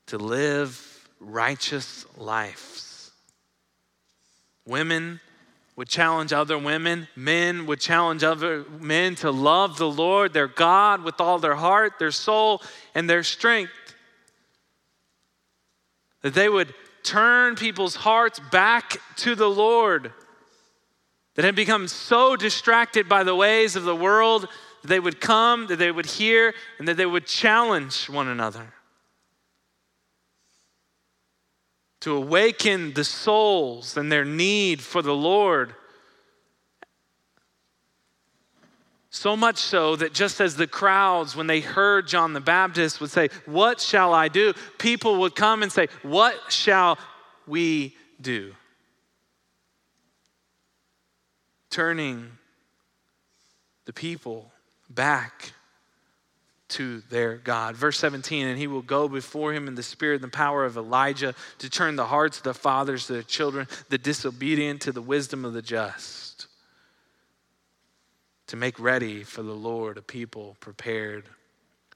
to 0.08 0.18
live 0.18 1.08
righteous 1.20 2.04
lives. 2.18 3.12
Women 4.66 5.20
would 5.76 5.88
challenge 5.88 6.32
other 6.32 6.58
women. 6.58 7.06
Men 7.14 7.66
would 7.66 7.80
challenge 7.80 8.24
other 8.24 8.64
men 8.80 9.14
to 9.16 9.30
love 9.30 9.76
the 9.76 9.88
Lord, 9.88 10.32
their 10.32 10.48
God, 10.48 11.04
with 11.04 11.20
all 11.20 11.38
their 11.38 11.54
heart, 11.54 11.98
their 11.98 12.10
soul, 12.10 12.62
and 12.94 13.08
their 13.08 13.22
strength. 13.22 13.72
That 16.22 16.34
they 16.34 16.48
would 16.48 16.74
turn 17.02 17.54
people's 17.54 17.94
hearts 17.94 18.40
back 18.50 18.96
to 19.16 19.34
the 19.34 19.48
Lord 19.48 20.12
that 21.36 21.44
had 21.44 21.54
become 21.54 21.86
so 21.86 22.34
distracted 22.34 23.08
by 23.08 23.22
the 23.22 23.34
ways 23.34 23.76
of 23.76 23.84
the 23.84 23.94
world 23.94 24.48
that 24.82 24.88
they 24.88 24.98
would 24.98 25.20
come, 25.20 25.66
that 25.66 25.76
they 25.76 25.92
would 25.92 26.06
hear, 26.06 26.54
and 26.78 26.88
that 26.88 26.96
they 26.96 27.06
would 27.06 27.26
challenge 27.26 28.08
one 28.08 28.26
another. 28.26 28.72
To 32.06 32.14
awaken 32.14 32.92
the 32.92 33.02
souls 33.02 33.96
and 33.96 34.12
their 34.12 34.24
need 34.24 34.80
for 34.80 35.02
the 35.02 35.12
Lord. 35.12 35.74
So 39.10 39.36
much 39.36 39.56
so 39.56 39.96
that 39.96 40.14
just 40.14 40.40
as 40.40 40.54
the 40.54 40.68
crowds, 40.68 41.34
when 41.34 41.48
they 41.48 41.58
heard 41.58 42.06
John 42.06 42.32
the 42.32 42.40
Baptist, 42.40 43.00
would 43.00 43.10
say, 43.10 43.28
What 43.44 43.80
shall 43.80 44.14
I 44.14 44.28
do? 44.28 44.52
People 44.78 45.16
would 45.22 45.34
come 45.34 45.64
and 45.64 45.72
say, 45.72 45.88
What 46.02 46.36
shall 46.52 46.96
we 47.44 47.96
do? 48.20 48.54
Turning 51.70 52.30
the 53.84 53.92
people 53.92 54.52
back 54.88 55.54
to 56.76 57.00
their 57.08 57.36
God. 57.36 57.74
Verse 57.74 57.98
17, 57.98 58.46
and 58.46 58.58
he 58.58 58.66
will 58.66 58.82
go 58.82 59.08
before 59.08 59.54
him 59.54 59.66
in 59.66 59.76
the 59.76 59.82
spirit 59.82 60.16
and 60.16 60.24
the 60.24 60.36
power 60.36 60.66
of 60.66 60.76
Elijah 60.76 61.34
to 61.58 61.70
turn 61.70 61.96
the 61.96 62.04
hearts 62.04 62.36
of 62.36 62.42
the 62.44 62.52
fathers 62.52 63.06
to 63.06 63.14
the 63.14 63.22
children, 63.22 63.66
the 63.88 63.96
disobedient 63.96 64.82
to 64.82 64.92
the 64.92 65.00
wisdom 65.00 65.46
of 65.46 65.54
the 65.54 65.62
just, 65.62 66.48
to 68.48 68.56
make 68.56 68.78
ready 68.78 69.22
for 69.22 69.42
the 69.42 69.54
Lord 69.54 69.96
a 69.96 70.02
people 70.02 70.58
prepared. 70.60 71.24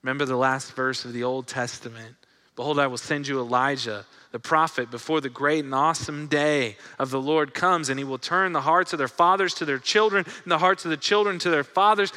Remember 0.02 0.24
the 0.24 0.36
last 0.36 0.72
verse 0.72 1.04
of 1.04 1.12
the 1.12 1.24
Old 1.24 1.46
Testament. 1.46 2.16
Behold, 2.56 2.78
I 2.78 2.86
will 2.86 2.96
send 2.96 3.28
you 3.28 3.38
Elijah, 3.38 4.06
the 4.32 4.38
prophet, 4.38 4.90
before 4.90 5.20
the 5.20 5.28
great 5.28 5.64
and 5.64 5.74
awesome 5.74 6.26
day 6.26 6.78
of 6.98 7.10
the 7.10 7.20
Lord 7.20 7.52
comes, 7.52 7.90
and 7.90 7.98
he 7.98 8.04
will 8.04 8.18
turn 8.18 8.54
the 8.54 8.62
hearts 8.62 8.94
of 8.94 8.98
their 8.98 9.08
fathers 9.08 9.52
to 9.54 9.66
their 9.66 9.78
children, 9.78 10.24
and 10.26 10.50
the 10.50 10.58
hearts 10.58 10.86
of 10.86 10.90
the 10.90 10.96
children 10.96 11.38
to 11.40 11.50
their 11.50 11.64
fathers, 11.64 12.14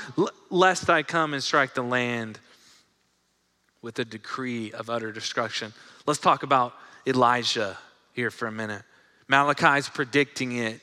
lest 0.49 0.89
I 0.89 1.03
come 1.03 1.33
and 1.33 1.43
strike 1.43 1.73
the 1.73 1.83
land 1.83 2.39
with 3.83 3.99
a 3.99 4.05
decree 4.05 4.71
of 4.71 4.89
utter 4.89 5.11
destruction. 5.11 5.73
Let's 6.07 6.19
talk 6.19 6.41
about 6.41 6.73
Elijah 7.05 7.77
here 8.13 8.31
for 8.31 8.47
a 8.47 8.51
minute. 8.51 8.81
Malachi's 9.27 9.89
predicting 9.89 10.53
it. 10.53 10.79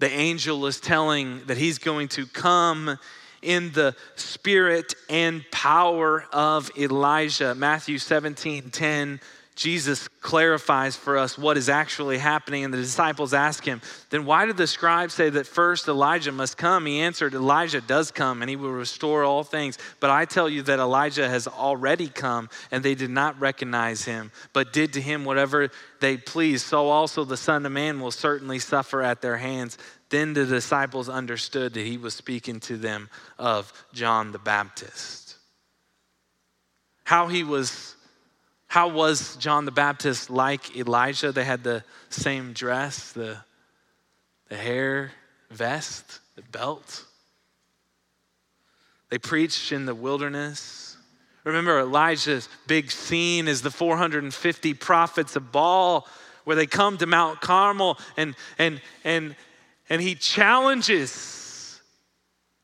The 0.00 0.10
angel 0.10 0.66
is 0.66 0.80
telling 0.80 1.46
that 1.46 1.56
he's 1.56 1.78
going 1.78 2.08
to 2.08 2.26
come 2.26 2.98
in 3.40 3.70
the 3.72 3.94
spirit 4.16 4.94
and 5.08 5.44
power 5.50 6.24
of 6.32 6.70
Elijah. 6.76 7.54
Matthew 7.54 7.98
17 7.98 8.70
10 8.70 9.20
Jesus 9.58 10.06
clarifies 10.20 10.94
for 10.94 11.18
us 11.18 11.36
what 11.36 11.56
is 11.56 11.68
actually 11.68 12.16
happening, 12.16 12.62
and 12.62 12.72
the 12.72 12.78
disciples 12.78 13.34
ask 13.34 13.64
him, 13.64 13.80
Then 14.08 14.24
why 14.24 14.46
did 14.46 14.56
the 14.56 14.68
scribes 14.68 15.14
say 15.14 15.30
that 15.30 15.48
first 15.48 15.88
Elijah 15.88 16.30
must 16.30 16.56
come? 16.56 16.86
He 16.86 17.00
answered, 17.00 17.34
Elijah 17.34 17.80
does 17.80 18.12
come, 18.12 18.40
and 18.40 18.48
he 18.48 18.54
will 18.54 18.70
restore 18.70 19.24
all 19.24 19.42
things. 19.42 19.76
But 19.98 20.10
I 20.10 20.26
tell 20.26 20.48
you 20.48 20.62
that 20.62 20.78
Elijah 20.78 21.28
has 21.28 21.48
already 21.48 22.06
come, 22.06 22.48
and 22.70 22.84
they 22.84 22.94
did 22.94 23.10
not 23.10 23.40
recognize 23.40 24.04
him, 24.04 24.30
but 24.52 24.72
did 24.72 24.92
to 24.92 25.00
him 25.00 25.24
whatever 25.24 25.70
they 25.98 26.16
pleased. 26.16 26.64
So 26.64 26.88
also 26.88 27.24
the 27.24 27.36
Son 27.36 27.66
of 27.66 27.72
Man 27.72 28.00
will 28.00 28.12
certainly 28.12 28.60
suffer 28.60 29.02
at 29.02 29.22
their 29.22 29.38
hands. 29.38 29.76
Then 30.08 30.34
the 30.34 30.46
disciples 30.46 31.08
understood 31.08 31.74
that 31.74 31.84
he 31.84 31.98
was 31.98 32.14
speaking 32.14 32.60
to 32.60 32.76
them 32.76 33.10
of 33.40 33.72
John 33.92 34.30
the 34.30 34.38
Baptist. 34.38 35.34
How 37.02 37.26
he 37.26 37.42
was 37.42 37.96
how 38.68 38.88
was 38.88 39.36
John 39.36 39.64
the 39.64 39.72
Baptist 39.72 40.30
like 40.30 40.76
Elijah? 40.76 41.32
They 41.32 41.44
had 41.44 41.64
the 41.64 41.84
same 42.10 42.52
dress, 42.52 43.12
the, 43.12 43.38
the 44.48 44.56
hair, 44.56 45.12
vest, 45.50 46.20
the 46.36 46.42
belt. 46.42 47.04
They 49.10 49.18
preached 49.18 49.72
in 49.72 49.86
the 49.86 49.94
wilderness, 49.94 50.88
Remember 51.48 51.80
Elijah's 51.80 52.46
big 52.66 52.90
scene 52.90 53.48
is 53.48 53.62
the 53.62 53.70
450 53.70 54.74
prophets 54.74 55.34
of 55.34 55.50
Baal 55.50 56.06
where 56.44 56.56
they 56.56 56.66
come 56.66 56.98
to 56.98 57.06
Mount 57.06 57.40
Carmel 57.40 57.98
and 58.18 58.34
and 58.58 58.82
and 59.02 59.34
and 59.88 60.02
he 60.02 60.14
challenges 60.14 61.80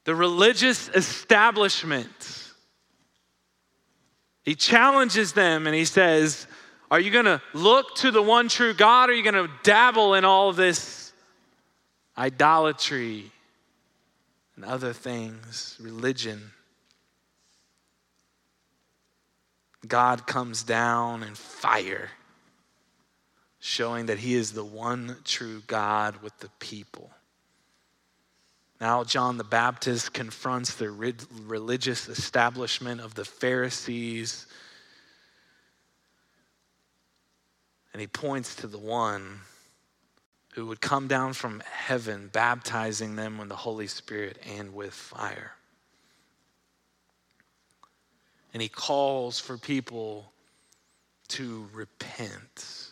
the 0.04 0.14
religious 0.14 0.90
establishment. 0.90 2.43
He 4.44 4.54
challenges 4.54 5.32
them 5.32 5.66
and 5.66 5.74
he 5.74 5.84
says, 5.84 6.46
Are 6.90 7.00
you 7.00 7.10
going 7.10 7.24
to 7.24 7.40
look 7.54 7.94
to 7.96 8.10
the 8.10 8.22
one 8.22 8.48
true 8.48 8.74
God 8.74 9.08
or 9.08 9.12
are 9.12 9.16
you 9.16 9.22
going 9.22 9.34
to 9.34 9.50
dabble 9.62 10.14
in 10.14 10.24
all 10.24 10.52
this 10.52 11.12
idolatry 12.16 13.32
and 14.56 14.64
other 14.64 14.92
things, 14.92 15.76
religion? 15.80 16.50
God 19.86 20.26
comes 20.26 20.62
down 20.62 21.22
in 21.22 21.34
fire, 21.34 22.10
showing 23.60 24.06
that 24.06 24.18
He 24.18 24.34
is 24.34 24.52
the 24.52 24.64
one 24.64 25.16
true 25.24 25.62
God 25.66 26.22
with 26.22 26.38
the 26.38 26.48
people. 26.58 27.10
Now, 28.80 29.04
John 29.04 29.38
the 29.38 29.44
Baptist 29.44 30.12
confronts 30.12 30.74
the 30.74 30.90
religious 30.90 32.08
establishment 32.08 33.00
of 33.00 33.14
the 33.14 33.24
Pharisees, 33.24 34.46
and 37.92 38.00
he 38.00 38.06
points 38.06 38.56
to 38.56 38.66
the 38.66 38.78
one 38.78 39.40
who 40.54 40.66
would 40.66 40.80
come 40.80 41.08
down 41.08 41.32
from 41.32 41.62
heaven, 41.70 42.28
baptizing 42.32 43.16
them 43.16 43.38
with 43.38 43.48
the 43.48 43.56
Holy 43.56 43.86
Spirit 43.86 44.38
and 44.56 44.74
with 44.74 44.92
fire 44.92 45.52
and 48.54 48.62
he 48.62 48.68
calls 48.68 49.40
for 49.40 49.58
people 49.58 50.32
to 51.26 51.68
repent. 51.74 52.90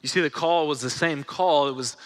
You 0.00 0.08
see, 0.08 0.20
the 0.20 0.30
call 0.30 0.68
was 0.68 0.80
the 0.80 0.90
same 0.90 1.24
call. 1.24 1.68
It 1.68 1.74
was 1.74 1.96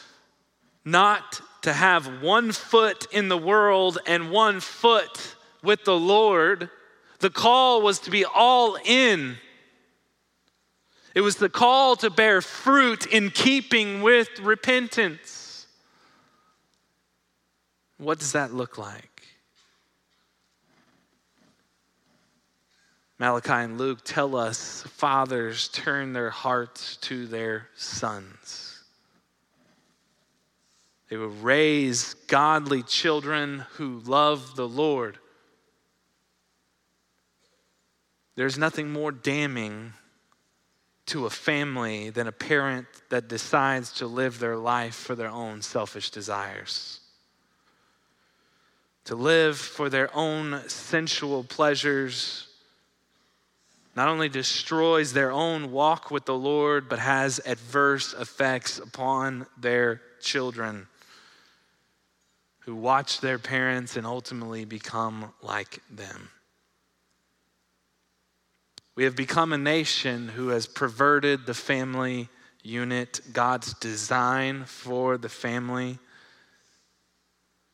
not 0.91 1.41
to 1.62 1.72
have 1.72 2.22
one 2.22 2.53
foot 2.53 3.07
in 3.12 3.28
the 3.28 3.39
world 3.39 3.99
and 4.07 4.30
one 4.30 4.61
foot 4.61 5.36
with 5.62 5.84
the 5.84 5.99
Lord. 5.99 6.70
The 7.20 7.30
call 7.30 7.82
was 7.82 7.99
to 8.01 8.11
be 8.11 8.24
all 8.24 8.78
in. 8.84 9.36
It 11.14 11.20
was 11.20 11.36
the 11.36 11.49
call 11.49 11.97
to 11.97 12.11
bear 12.11 12.41
fruit 12.41 13.07
in 13.07 13.30
keeping 13.30 14.03
with 14.03 14.28
repentance. 14.41 15.66
What 17.97 18.20
does 18.20 18.32
that 18.32 18.55
look 18.55 18.78
like? 18.78 19.09
Malachi 23.18 23.53
and 23.53 23.78
Luke 23.78 23.99
tell 24.05 24.36
us 24.36 24.82
fathers 24.82 25.68
turn 25.68 26.12
their 26.12 26.30
hearts 26.30 26.97
to 26.99 27.26
their 27.26 27.66
sons. 27.74 28.67
They 31.09 31.16
will 31.16 31.28
raise 31.28 32.14
godly 32.26 32.82
children 32.82 33.64
who 33.72 34.00
love 34.00 34.56
the 34.56 34.68
Lord. 34.68 35.18
There's 38.34 38.59
nothing 38.59 38.90
more 38.90 39.11
damning 39.11 39.94
to 41.06 41.24
a 41.24 41.30
family 41.30 42.11
than 42.11 42.26
a 42.26 42.32
parent 42.32 42.86
that 43.09 43.28
decides 43.28 43.92
to 43.94 44.06
live 44.06 44.38
their 44.38 44.56
life 44.56 44.94
for 44.94 45.14
their 45.14 45.30
own 45.30 45.62
selfish 45.62 46.11
desires, 46.11 47.00
to 49.06 49.14
live 49.14 49.56
for 49.56 49.88
their 49.88 50.14
own 50.14 50.68
sensual 50.68 51.42
pleasures 51.42 52.44
not 53.96 54.06
only 54.06 54.28
destroys 54.28 55.12
their 55.12 55.32
own 55.32 55.72
walk 55.72 56.12
with 56.12 56.24
the 56.24 56.34
Lord, 56.34 56.88
but 56.88 57.00
has 57.00 57.40
adverse 57.44 58.12
effects 58.12 58.78
upon 58.78 59.46
their 59.56 60.00
children 60.20 60.86
who 62.68 62.76
watch 62.76 63.22
their 63.22 63.38
parents 63.38 63.96
and 63.96 64.06
ultimately 64.06 64.66
become 64.66 65.32
like 65.40 65.80
them. 65.90 66.28
We 68.94 69.04
have 69.04 69.16
become 69.16 69.54
a 69.54 69.58
nation 69.58 70.28
who 70.28 70.48
has 70.48 70.66
perverted 70.66 71.46
the 71.46 71.54
family 71.54 72.28
unit, 72.62 73.22
God's 73.32 73.72
design 73.72 74.66
for 74.66 75.16
the 75.16 75.30
family 75.30 75.98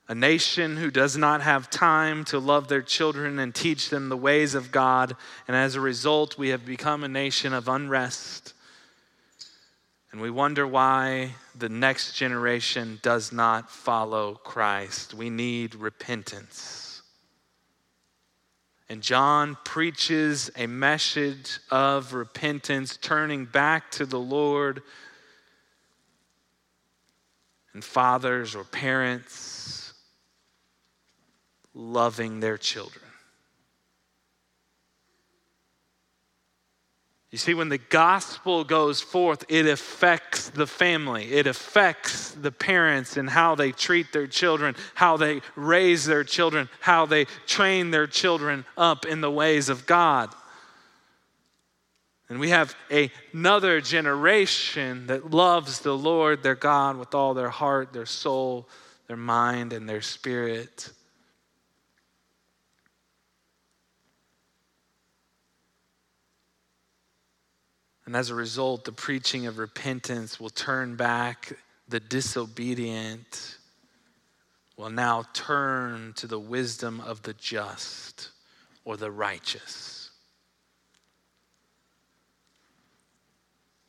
a 0.07 0.14
nation 0.14 0.76
who 0.76 0.90
does 0.90 1.16
not 1.16 1.40
have 1.40 1.70
time 1.70 2.24
to 2.26 2.38
love 2.38 2.68
their 2.68 2.82
children 2.82 3.38
and 3.38 3.55
teach 3.55 3.88
them 3.88 4.09
the 4.09 4.16
ways 4.16 4.55
of 4.55 4.70
God. 4.70 5.16
And 5.49 5.57
as 5.57 5.74
a 5.74 5.80
result, 5.80 6.36
we 6.36 6.51
have 6.51 6.66
become 6.66 7.05
a 7.05 7.09
nation 7.09 7.55
of 7.55 7.68
unrest. 7.68 8.54
And 10.15 10.23
we 10.23 10.31
wonder 10.31 10.65
why 10.65 11.35
the 11.59 11.69
next 11.69 12.12
generation 12.12 13.01
does 13.03 13.33
not 13.33 13.69
follow 13.69 14.35
Christ. 14.35 15.12
We 15.12 15.29
need 15.29 15.75
repentance. 15.75 17.03
And 18.89 19.03
John 19.03 19.57
preaches 19.65 20.53
a 20.57 20.69
message 20.69 21.59
of 21.69 22.15
repentance, 22.15 22.97
turning 22.97 23.45
back 23.45 23.91
to 23.91 24.07
the 24.07 24.21
Lord. 24.21 24.83
And 27.73 27.83
fathers 27.83 28.55
or 28.55 28.62
parents, 28.62 29.95
loving 31.75 32.39
their 32.39 32.57
children. 32.57 33.04
You 37.35 37.39
see, 37.39 37.55
when 37.55 37.68
the 37.68 37.78
gospel 37.78 38.62
goes 38.62 39.01
forth, 39.01 39.45
it 39.49 39.66
affects 39.66 40.51
the 40.51 40.68
family. 40.68 41.32
It 41.32 41.49
affects 41.49 42.30
the 42.30 42.53
parents 42.53 43.16
and 43.16 43.28
how 43.28 43.57
they 43.57 43.72
treat 43.72 44.12
their 44.12 44.28
children, 44.28 44.76
how 44.95 45.16
they 45.16 45.41
raise 45.57 46.05
their 46.05 46.22
children, 46.22 46.68
how 46.78 47.07
they 47.07 47.24
train 47.49 47.91
their 47.91 48.07
children 48.07 48.64
up 48.76 49.05
in 49.05 49.20
the 49.20 49.32
ways 49.32 49.68
of 49.68 49.85
God. 49.85 50.32
And 52.28 52.39
we 52.39 52.51
have 52.51 52.76
a, 52.89 53.11
another 53.32 53.80
generation 53.80 55.09
that 55.09 55.32
loves 55.32 55.80
the 55.80 55.99
Lord, 55.99 56.45
their 56.45 56.55
God, 56.55 56.99
with 56.99 57.16
all 57.16 57.35
their 57.35 57.51
heart, 57.51 57.93
their 57.93 58.07
soul, 58.07 58.68
their 59.09 59.16
mind, 59.16 59.72
and 59.72 59.89
their 59.89 60.03
spirit. 60.03 60.89
And 68.07 68.15
as 68.15 68.31
a 68.31 68.35
result, 68.35 68.85
the 68.85 68.93
preaching 68.93 69.47
of 69.47 69.59
repentance 69.59 70.39
will 70.39 70.51
turn 70.51 70.97
back 70.97 71.53
the 71.89 72.01
disobedient, 72.01 73.57
will 74.77 74.91
now 74.91 75.25
turn 75.33 76.13
to 76.15 76.27
the 76.27 76.39
wisdom 76.39 77.01
of 77.01 77.23
the 77.23 77.35
just 77.35 78.31
or 78.85 78.97
the 78.97 79.11
righteous. 79.11 80.11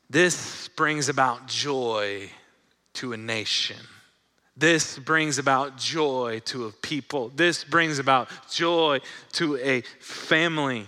This 0.08 0.68
brings 0.68 1.08
about 1.08 1.48
joy 1.48 2.30
to 2.94 3.12
a 3.12 3.16
nation. 3.16 3.80
This 4.56 4.98
brings 4.98 5.38
about 5.38 5.76
joy 5.76 6.40
to 6.46 6.66
a 6.66 6.72
people. 6.72 7.30
This 7.34 7.64
brings 7.64 7.98
about 7.98 8.30
joy 8.50 9.00
to 9.32 9.56
a 9.56 9.82
family. 10.00 10.86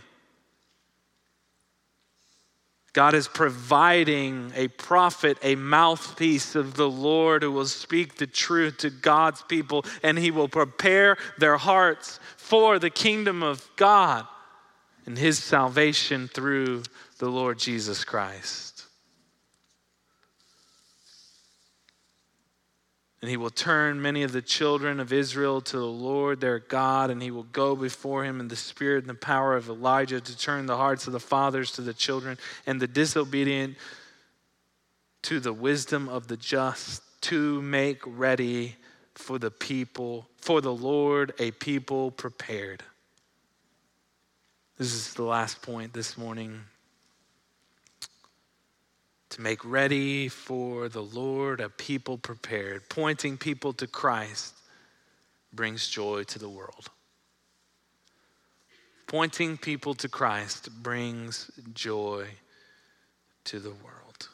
God 2.99 3.15
is 3.15 3.29
providing 3.29 4.51
a 4.57 4.67
prophet, 4.67 5.39
a 5.45 5.55
mouthpiece 5.55 6.57
of 6.57 6.75
the 6.75 6.91
Lord 6.91 7.45
who 7.45 7.53
will 7.53 7.67
speak 7.67 8.17
the 8.17 8.27
truth 8.27 8.79
to 8.79 8.91
God's 8.91 9.41
people 9.43 9.85
and 10.03 10.19
he 10.19 10.33
will 10.33 10.49
prepare 10.49 11.17
their 11.39 11.59
hearts 11.59 12.19
for 12.37 12.81
the 12.81 12.91
kingdom 12.91 13.41
of 13.45 13.71
God 13.77 14.27
and 15.07 15.17
his 15.17 15.39
salvation 15.39 16.27
through 16.27 16.83
the 17.19 17.29
Lord 17.29 17.61
Jesus 17.61 18.05
Christ. 18.05 18.78
And 23.21 23.31
he 23.31 23.37
will 23.37 23.51
turn 23.51 24.01
many 24.01 24.23
of 24.23 24.31
the 24.31 24.43
children 24.43 25.01
of 25.01 25.13
Israel 25.13 25.61
to 25.63 25.77
the 25.77 25.85
Lord 25.85 26.41
their 26.41 26.61
God, 26.61 27.11
and 27.11 27.21
he 27.21 27.33
will 27.33 27.43
go 27.45 27.75
before 27.75 28.25
him 28.25 28.39
in 28.39 28.47
the 28.47 28.57
spirit 28.57 28.99
and 28.99 29.11
the 29.11 29.15
power 29.15 29.57
of 29.57 29.69
Elijah 29.69 30.21
to 30.21 30.39
turn 30.39 30.67
the 30.67 30.77
hearts 30.77 31.07
of 31.09 31.13
the 31.13 31.21
fathers 31.21 31.73
to 31.73 31.83
the 31.83 31.95
children 31.95 32.39
and 32.67 32.81
the 32.81 32.87
disobedient 32.87 33.77
to 35.23 35.41
the 35.41 35.53
wisdom 35.53 36.09
of 36.09 36.29
the 36.29 36.37
just 36.37 37.03
to 37.23 37.61
make 37.61 38.01
ready 38.07 38.77
for 39.15 39.39
the 39.39 39.51
people, 39.51 40.29
for 40.37 40.61
the 40.61 40.73
Lord, 40.73 41.33
a 41.41 41.51
people 41.51 42.13
prepared. 42.13 42.85
This 44.77 44.95
is 44.95 45.15
the 45.15 45.25
last 45.25 45.61
point 45.61 45.93
this 45.93 46.17
morning 46.17 46.61
to 49.31 49.41
make 49.41 49.65
ready 49.65 50.29
for 50.29 50.89
the 50.89 51.03
Lord 51.03 51.61
a 51.61 51.69
people 51.69 52.19
prepared, 52.19 52.89
pointing 52.89 53.37
people 53.37 53.73
to 53.75 53.87
Christ 53.87 54.55
brings 55.53 55.89
joy 55.89 56.25
to 56.25 56.39
the 56.39 56.49
world. 56.49 56.89
Pointing 59.07 59.57
people 59.57 59.95
to 59.95 60.09
Christ 60.09 60.69
brings 60.83 61.51
joy 61.73 62.27
to 63.45 63.59
the 63.59 63.71
world. 63.71 64.29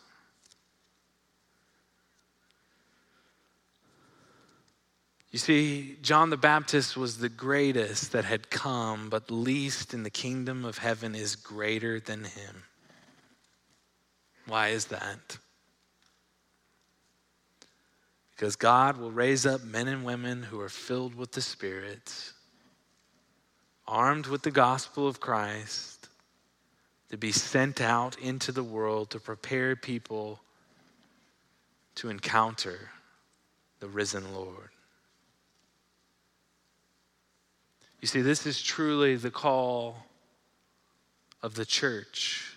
You 5.30 5.38
see, 5.38 5.96
John 6.00 6.30
the 6.30 6.36
Baptist 6.36 6.96
was 6.96 7.18
the 7.18 7.28
greatest 7.28 8.12
that 8.12 8.24
had 8.24 8.50
come, 8.50 9.10
but 9.10 9.32
least 9.32 9.92
in 9.92 10.04
the 10.04 10.10
kingdom 10.10 10.64
of 10.64 10.78
heaven 10.78 11.16
is 11.16 11.34
greater 11.34 11.98
than 11.98 12.22
him. 12.22 12.62
Why 14.46 14.68
is 14.68 14.86
that? 14.86 15.38
Because 18.34 18.56
God 18.56 18.98
will 18.98 19.12
raise 19.12 19.46
up 19.46 19.62
men 19.62 19.88
and 19.88 20.04
women 20.04 20.42
who 20.42 20.60
are 20.60 20.68
filled 20.68 21.14
with 21.14 21.32
the 21.32 21.40
Spirit, 21.40 22.32
armed 23.86 24.26
with 24.26 24.42
the 24.42 24.50
gospel 24.50 25.06
of 25.06 25.20
Christ, 25.20 26.08
to 27.10 27.16
be 27.16 27.32
sent 27.32 27.80
out 27.80 28.18
into 28.18 28.50
the 28.50 28.64
world 28.64 29.10
to 29.10 29.20
prepare 29.20 29.76
people 29.76 30.40
to 31.94 32.10
encounter 32.10 32.90
the 33.78 33.86
risen 33.86 34.34
Lord. 34.34 34.70
You 38.00 38.08
see, 38.08 38.20
this 38.20 38.46
is 38.46 38.60
truly 38.60 39.16
the 39.16 39.30
call 39.30 40.06
of 41.40 41.54
the 41.54 41.64
church 41.64 42.53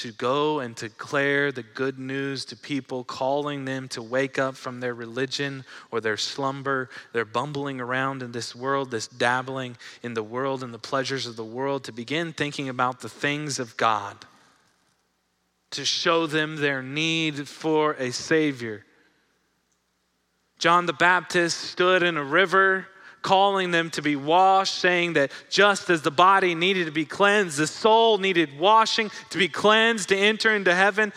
to 0.00 0.12
go 0.12 0.60
and 0.60 0.74
declare 0.76 1.52
the 1.52 1.62
good 1.62 1.98
news 1.98 2.46
to 2.46 2.56
people, 2.56 3.04
calling 3.04 3.66
them 3.66 3.86
to 3.86 4.02
wake 4.02 4.38
up 4.38 4.56
from 4.56 4.80
their 4.80 4.94
religion 4.94 5.62
or 5.90 6.00
their 6.00 6.16
slumber, 6.16 6.88
their 7.12 7.26
bumbling 7.26 7.82
around 7.82 8.22
in 8.22 8.32
this 8.32 8.56
world, 8.56 8.90
this 8.90 9.06
dabbling 9.06 9.76
in 10.02 10.14
the 10.14 10.22
world 10.22 10.62
and 10.62 10.72
the 10.72 10.78
pleasures 10.78 11.26
of 11.26 11.36
the 11.36 11.44
world, 11.44 11.84
to 11.84 11.92
begin 11.92 12.32
thinking 12.32 12.66
about 12.66 13.00
the 13.00 13.10
things 13.10 13.58
of 13.58 13.76
God, 13.76 14.16
to 15.70 15.84
show 15.84 16.26
them 16.26 16.56
their 16.56 16.82
need 16.82 17.46
for 17.46 17.92
a 17.92 18.10
Savior. 18.10 18.86
John 20.58 20.86
the 20.86 20.94
Baptist 20.94 21.58
stood 21.58 22.02
in 22.02 22.16
a 22.16 22.24
river 22.24 22.86
calling 23.22 23.70
them 23.70 23.90
to 23.90 24.02
be 24.02 24.16
washed, 24.16 24.74
saying 24.74 25.14
that 25.14 25.30
just 25.48 25.90
as 25.90 26.02
the 26.02 26.10
body 26.10 26.54
needed 26.54 26.86
to 26.86 26.92
be 26.92 27.04
cleansed, 27.04 27.58
the 27.58 27.66
soul 27.66 28.18
needed 28.18 28.58
washing 28.58 29.10
to 29.30 29.38
be 29.38 29.48
cleansed 29.48 30.08
to 30.08 30.16
enter 30.16 30.54
into 30.54 30.74
heaven. 30.74 31.12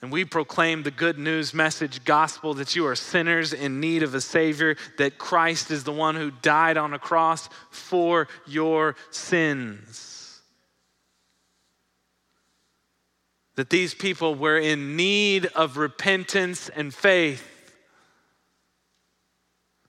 And 0.00 0.12
we 0.12 0.26
proclaim 0.26 0.82
the 0.82 0.90
good 0.90 1.18
news 1.18 1.54
message 1.54 2.04
gospel 2.04 2.52
that 2.54 2.76
you 2.76 2.86
are 2.86 2.94
sinners 2.94 3.54
in 3.54 3.80
need 3.80 4.02
of 4.02 4.14
a 4.14 4.20
Savior, 4.20 4.76
that 4.98 5.16
Christ 5.16 5.70
is 5.70 5.84
the 5.84 5.92
one 5.92 6.14
who 6.14 6.30
died 6.30 6.76
on 6.76 6.92
a 6.92 6.98
cross 6.98 7.48
for 7.70 8.28
your 8.46 8.96
sins. 9.10 10.42
That 13.56 13.70
these 13.70 13.94
people 13.94 14.34
were 14.34 14.58
in 14.58 14.96
need 14.96 15.46
of 15.54 15.78
repentance 15.78 16.68
and 16.68 16.92
faith 16.92 17.53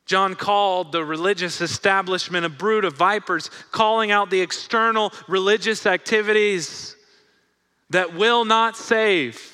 John 0.06 0.36
called 0.36 0.92
the 0.92 1.04
religious 1.04 1.62
establishment 1.62 2.46
a 2.46 2.50
brood 2.50 2.86
of 2.86 2.96
vipers, 2.96 3.50
calling 3.72 4.12
out 4.12 4.30
the 4.30 4.42
external 4.42 5.12
religious 5.28 5.86
activities 5.86 6.96
that 7.90 8.14
will 8.14 8.46
not 8.46 8.78
save. 8.78 9.52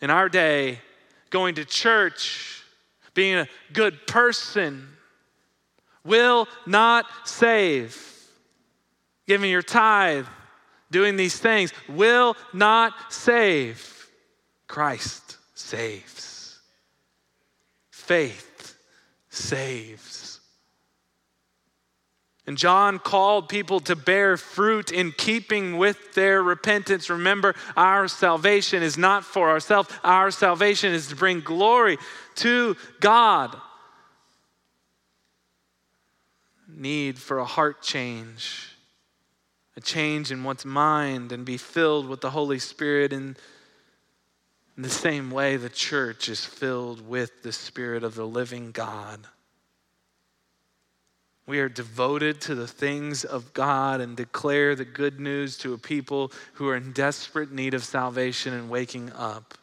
In 0.00 0.10
our 0.10 0.28
day, 0.28 0.80
going 1.30 1.54
to 1.56 1.64
church, 1.64 2.62
being 3.14 3.36
a 3.36 3.48
good 3.72 4.06
person, 4.06 4.86
will 6.04 6.46
not 6.66 7.06
save. 7.24 8.04
Giving 9.26 9.50
your 9.50 9.62
tithe, 9.62 10.26
doing 10.90 11.16
these 11.16 11.38
things, 11.38 11.72
will 11.88 12.36
not 12.52 13.12
save. 13.12 14.08
Christ 14.66 15.38
saves. 15.54 16.58
Faith 17.90 18.47
saves. 19.38 20.40
And 22.48 22.56
John 22.56 22.98
called 22.98 23.50
people 23.50 23.80
to 23.80 23.94
bear 23.94 24.38
fruit 24.38 24.90
in 24.90 25.12
keeping 25.12 25.76
with 25.76 26.14
their 26.14 26.42
repentance. 26.42 27.10
Remember, 27.10 27.54
our 27.76 28.08
salvation 28.08 28.82
is 28.82 28.96
not 28.96 29.22
for 29.22 29.50
ourselves, 29.50 29.90
our 30.02 30.30
salvation 30.30 30.94
is 30.94 31.08
to 31.08 31.16
bring 31.16 31.40
glory 31.40 31.98
to 32.36 32.74
God. 33.00 33.54
Need 36.74 37.18
for 37.18 37.38
a 37.38 37.44
heart 37.44 37.82
change, 37.82 38.74
a 39.76 39.82
change 39.82 40.32
in 40.32 40.42
one's 40.42 40.64
mind, 40.64 41.32
and 41.32 41.44
be 41.44 41.58
filled 41.58 42.08
with 42.08 42.22
the 42.22 42.30
Holy 42.30 42.58
Spirit. 42.58 43.12
In 44.78 44.82
the 44.84 44.88
same 44.88 45.32
way, 45.32 45.56
the 45.56 45.68
church 45.68 46.28
is 46.28 46.44
filled 46.44 47.06
with 47.06 47.42
the 47.42 47.50
Spirit 47.50 48.04
of 48.04 48.14
the 48.14 48.24
living 48.24 48.70
God. 48.70 49.18
We 51.48 51.58
are 51.58 51.68
devoted 51.68 52.40
to 52.42 52.54
the 52.54 52.68
things 52.68 53.24
of 53.24 53.52
God 53.52 54.00
and 54.00 54.16
declare 54.16 54.76
the 54.76 54.84
good 54.84 55.18
news 55.18 55.58
to 55.58 55.74
a 55.74 55.78
people 55.78 56.30
who 56.52 56.68
are 56.68 56.76
in 56.76 56.92
desperate 56.92 57.50
need 57.50 57.74
of 57.74 57.82
salvation 57.82 58.54
and 58.54 58.70
waking 58.70 59.10
up. 59.16 59.54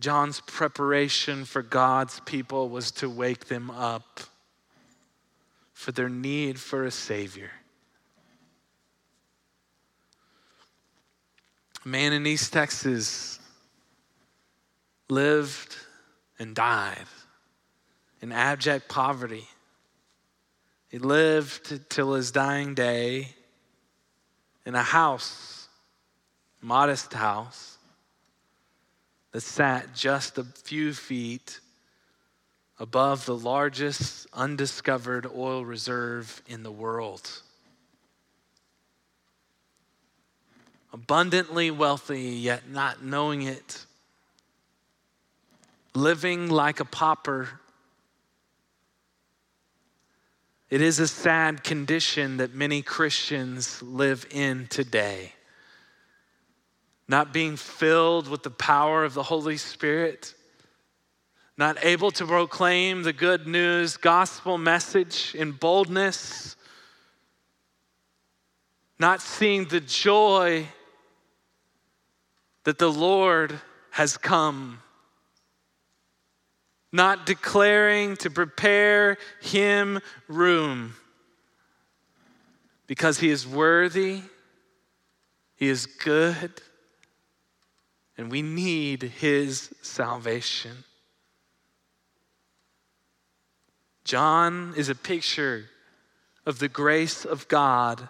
John's 0.00 0.40
preparation 0.40 1.44
for 1.44 1.62
God's 1.62 2.18
people 2.26 2.68
was 2.68 2.90
to 2.90 3.08
wake 3.08 3.44
them 3.44 3.70
up 3.70 4.22
for 5.72 5.92
their 5.92 6.08
need 6.08 6.58
for 6.58 6.84
a 6.84 6.90
Savior. 6.90 7.52
A 11.84 11.88
man 11.88 12.14
in 12.14 12.26
East 12.26 12.52
Texas 12.52 13.38
lived 15.10 15.76
and 16.38 16.54
died 16.54 17.04
in 18.22 18.32
abject 18.32 18.88
poverty. 18.88 19.46
He 20.88 20.98
lived 20.98 21.90
till 21.90 22.14
his 22.14 22.30
dying 22.30 22.74
day 22.74 23.34
in 24.64 24.74
a 24.74 24.82
house, 24.82 25.68
modest 26.62 27.12
house, 27.12 27.76
that 29.32 29.42
sat 29.42 29.94
just 29.94 30.38
a 30.38 30.44
few 30.44 30.94
feet 30.94 31.60
above 32.78 33.26
the 33.26 33.36
largest 33.36 34.26
undiscovered 34.32 35.26
oil 35.36 35.64
reserve 35.66 36.40
in 36.46 36.62
the 36.62 36.72
world. 36.72 37.42
Abundantly 40.94 41.72
wealthy, 41.72 42.22
yet 42.22 42.70
not 42.70 43.04
knowing 43.04 43.42
it. 43.42 43.84
Living 45.92 46.48
like 46.48 46.78
a 46.78 46.84
pauper 46.84 47.60
It 50.70 50.80
is 50.80 50.98
a 50.98 51.06
sad 51.06 51.62
condition 51.62 52.38
that 52.38 52.54
many 52.54 52.82
Christians 52.82 53.82
live 53.82 54.26
in 54.30 54.66
today. 54.68 55.32
Not 57.06 57.32
being 57.32 57.56
filled 57.56 58.28
with 58.28 58.42
the 58.42 58.50
power 58.50 59.04
of 59.04 59.14
the 59.14 59.22
Holy 59.22 59.56
Spirit, 59.56 60.34
not 61.56 61.84
able 61.84 62.10
to 62.12 62.26
proclaim 62.26 63.02
the 63.02 63.12
good 63.12 63.46
news, 63.46 63.96
gospel 63.96 64.58
message 64.58 65.34
in 65.34 65.52
boldness, 65.52 66.56
not 68.98 69.20
seeing 69.20 69.66
the 69.66 69.80
joy 69.80 70.66
that 72.64 72.78
the 72.78 72.90
Lord 72.90 73.60
has 73.90 74.16
come 74.16 74.80
not 76.94 77.26
declaring 77.26 78.16
to 78.16 78.30
prepare 78.30 79.18
him 79.40 79.98
room 80.28 80.94
because 82.86 83.18
he 83.18 83.30
is 83.30 83.46
worthy, 83.46 84.20
he 85.56 85.68
is 85.68 85.86
good, 85.86 86.52
and 88.16 88.30
we 88.30 88.42
need 88.42 89.02
his 89.02 89.74
salvation. 89.82 90.84
John 94.04 94.74
is 94.76 94.88
a 94.88 94.94
picture 94.94 95.64
of 96.46 96.60
the 96.60 96.68
grace 96.68 97.24
of 97.24 97.48
God 97.48 98.08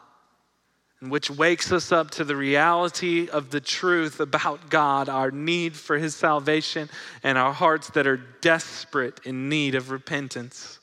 which 1.00 1.30
wakes 1.30 1.70
us 1.72 1.92
up 1.92 2.10
to 2.12 2.24
the 2.24 2.36
reality 2.36 3.28
of 3.28 3.50
the 3.50 3.60
truth 3.60 4.20
about 4.20 4.70
God, 4.70 5.08
our 5.08 5.30
need 5.30 5.74
for 5.76 5.98
His 5.98 6.14
salvation, 6.14 6.88
and 7.22 7.36
our 7.36 7.52
hearts 7.52 7.90
that 7.90 8.06
are 8.06 8.16
desperate 8.40 9.20
in 9.24 9.48
need 9.48 9.74
of 9.74 9.90
repentance. 9.90 10.78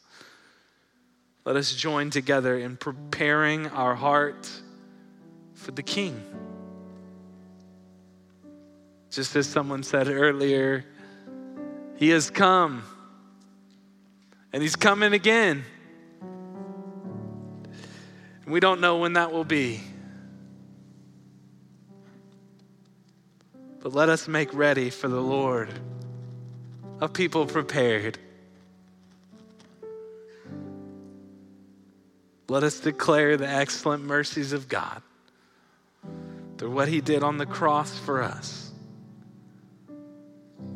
Let 1.44 1.56
us 1.56 1.74
join 1.74 2.12
together 2.12 2.58
in 2.58 2.78
preparing 2.78 3.68
our 3.68 3.96
heart 3.96 4.50
for 5.56 5.72
the 5.72 5.84
King. 5.84 6.24
Just 9.10 9.36
as 9.36 9.48
someone 9.48 9.84
said 9.84 10.08
earlier, 10.08 10.86
He 11.98 12.10
has 12.10 12.30
come, 12.30 12.84
and 14.54 14.62
He's 14.62 14.76
coming 14.76 15.14
again. 15.14 15.64
We 18.46 18.60
don't 18.60 18.82
know 18.82 18.98
when 18.98 19.14
that 19.14 19.32
will 19.32 19.46
be. 19.46 19.82
But 23.82 23.94
let 23.94 24.10
us 24.10 24.28
make 24.28 24.54
ready 24.54 24.92
for 24.92 25.08
the 25.08 25.20
Lord, 25.20 25.74
a 27.00 27.10
people 27.10 27.48
prepared. 27.48 28.20
Let 32.48 32.64
us 32.64 32.80
declare 32.80 33.38
the 33.38 33.48
excellent 33.48 34.04
mercies 34.04 34.54
of 34.54 34.70
God 34.70 35.02
through 36.58 36.72
what 36.72 36.90
He 36.90 37.02
did 37.02 37.24
on 37.24 37.38
the 37.38 37.48
cross 37.48 37.98
for 37.98 38.22
us, 38.22 38.72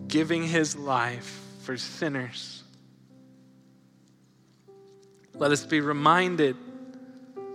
giving 0.08 0.44
His 0.44 0.76
life 0.76 1.42
for 1.62 1.78
sinners. 1.78 2.64
Let 5.36 5.52
us 5.52 5.64
be 5.64 5.80
reminded 5.80 6.56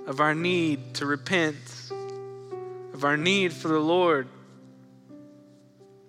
of 0.06 0.20
our 0.20 0.34
need 0.34 0.94
to 0.94 1.06
repent, 1.06 1.56
of 2.92 3.04
our 3.04 3.16
need 3.16 3.52
for 3.52 3.68
the 3.68 3.80
Lord 3.80 4.28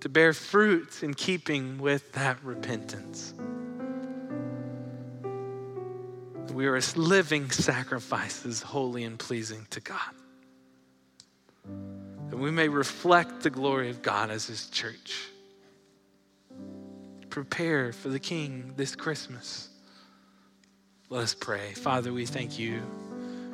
to 0.02 0.10
bear 0.10 0.34
fruit 0.34 1.04
in 1.04 1.14
keeping 1.14 1.78
with 1.78 2.12
that 2.14 2.44
repentance. 2.44 3.34
We 6.54 6.68
are 6.68 6.80
living 6.96 7.50
sacrifices, 7.50 8.62
holy 8.62 9.04
and 9.04 9.18
pleasing 9.18 9.66
to 9.70 9.80
God. 9.80 10.00
That 12.30 12.38
we 12.38 12.52
may 12.52 12.68
reflect 12.68 13.42
the 13.42 13.50
glory 13.50 13.90
of 13.90 14.02
God 14.02 14.30
as 14.30 14.48
His 14.48 14.70
church. 14.70 15.30
Prepare 17.30 17.94
for 17.94 18.10
the 18.10 18.20
King 18.20 18.74
this 18.76 18.96
Christmas. 18.96 19.70
Let 21.10 21.24
us 21.24 21.34
pray. 21.34 21.74
Father, 21.74 22.12
we 22.12 22.26
thank 22.26 22.60
you 22.60 22.82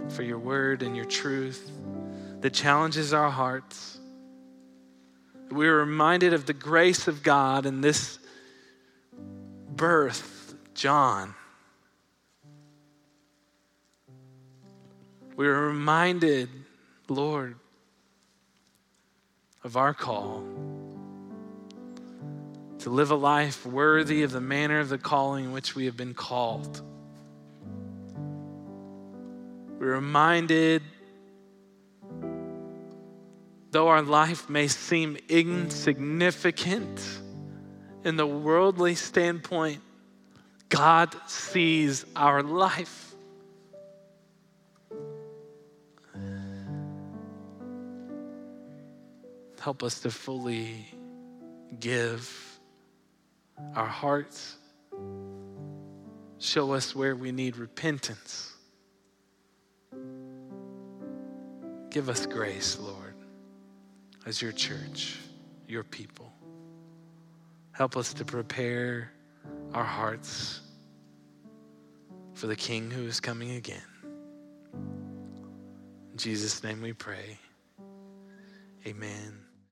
for 0.10 0.24
your 0.24 0.40
word 0.40 0.82
and 0.82 0.96
your 0.96 1.06
truth 1.06 1.72
that 2.42 2.54
challenges 2.54 3.14
our 3.14 3.30
hearts. 3.30 3.97
We 5.50 5.68
are 5.68 5.78
reminded 5.78 6.34
of 6.34 6.46
the 6.46 6.54
grace 6.54 7.08
of 7.08 7.24
God 7.24 7.66
in 7.66 7.82
this 7.82 8.20
birth, 9.76 10.56
John. 10.74 11.34
We 15.36 15.48
are 15.48 15.68
reminded, 15.68 16.50
Lord, 17.08 17.56
of 19.64 19.78
our 19.78 19.94
call 19.94 20.44
to 22.80 22.90
live 22.90 23.12
a 23.12 23.16
life 23.16 23.66
worthy 23.66 24.24
of 24.24 24.32
the 24.32 24.42
manner 24.42 24.80
of 24.80 24.90
the 24.90 24.98
calling 24.98 25.46
in 25.46 25.52
which 25.52 25.76
we 25.76 25.86
have 25.86 25.96
been 25.96 26.14
called. 26.14 26.82
We're 29.80 29.94
reminded, 29.94 30.82
though 33.78 33.90
our 33.90 34.02
life 34.02 34.50
may 34.50 34.68
seem 34.68 35.16
insignificant 35.30 37.00
in 38.04 38.16
the 38.16 38.26
worldly 38.26 38.96
standpoint, 38.96 39.80
God 40.68 41.16
sees 41.28 42.04
our 42.16 42.42
life. 42.42 43.14
Help 49.60 49.84
us 49.84 50.00
to 50.00 50.10
fully 50.10 50.88
give 51.80 52.60
our 53.76 53.86
hearts. 53.86 54.58
Show 56.40 56.74
us 56.74 56.96
where 56.96 57.16
we 57.16 57.32
need 57.32 57.58
repentance. 57.58 58.56
Give 61.92 62.10
us 62.10 62.26
grace, 62.26 62.80
Lord, 62.80 63.07
as 64.28 64.42
your 64.42 64.52
church, 64.52 65.16
your 65.70 65.86
people. 65.86 66.30
Help 67.72 67.96
us 67.96 68.14
to 68.14 68.26
prepare 68.26 69.10
our 69.74 69.86
hearts 69.86 70.60
for 72.34 72.48
the 72.48 72.56
King 72.56 72.92
who 72.92 73.04
is 73.04 73.22
coming 73.22 73.52
again. 73.52 73.82
In 74.74 76.18
Jesus' 76.18 76.62
name 76.62 76.82
we 76.82 76.92
pray. 76.92 77.38
Amen. 78.86 79.47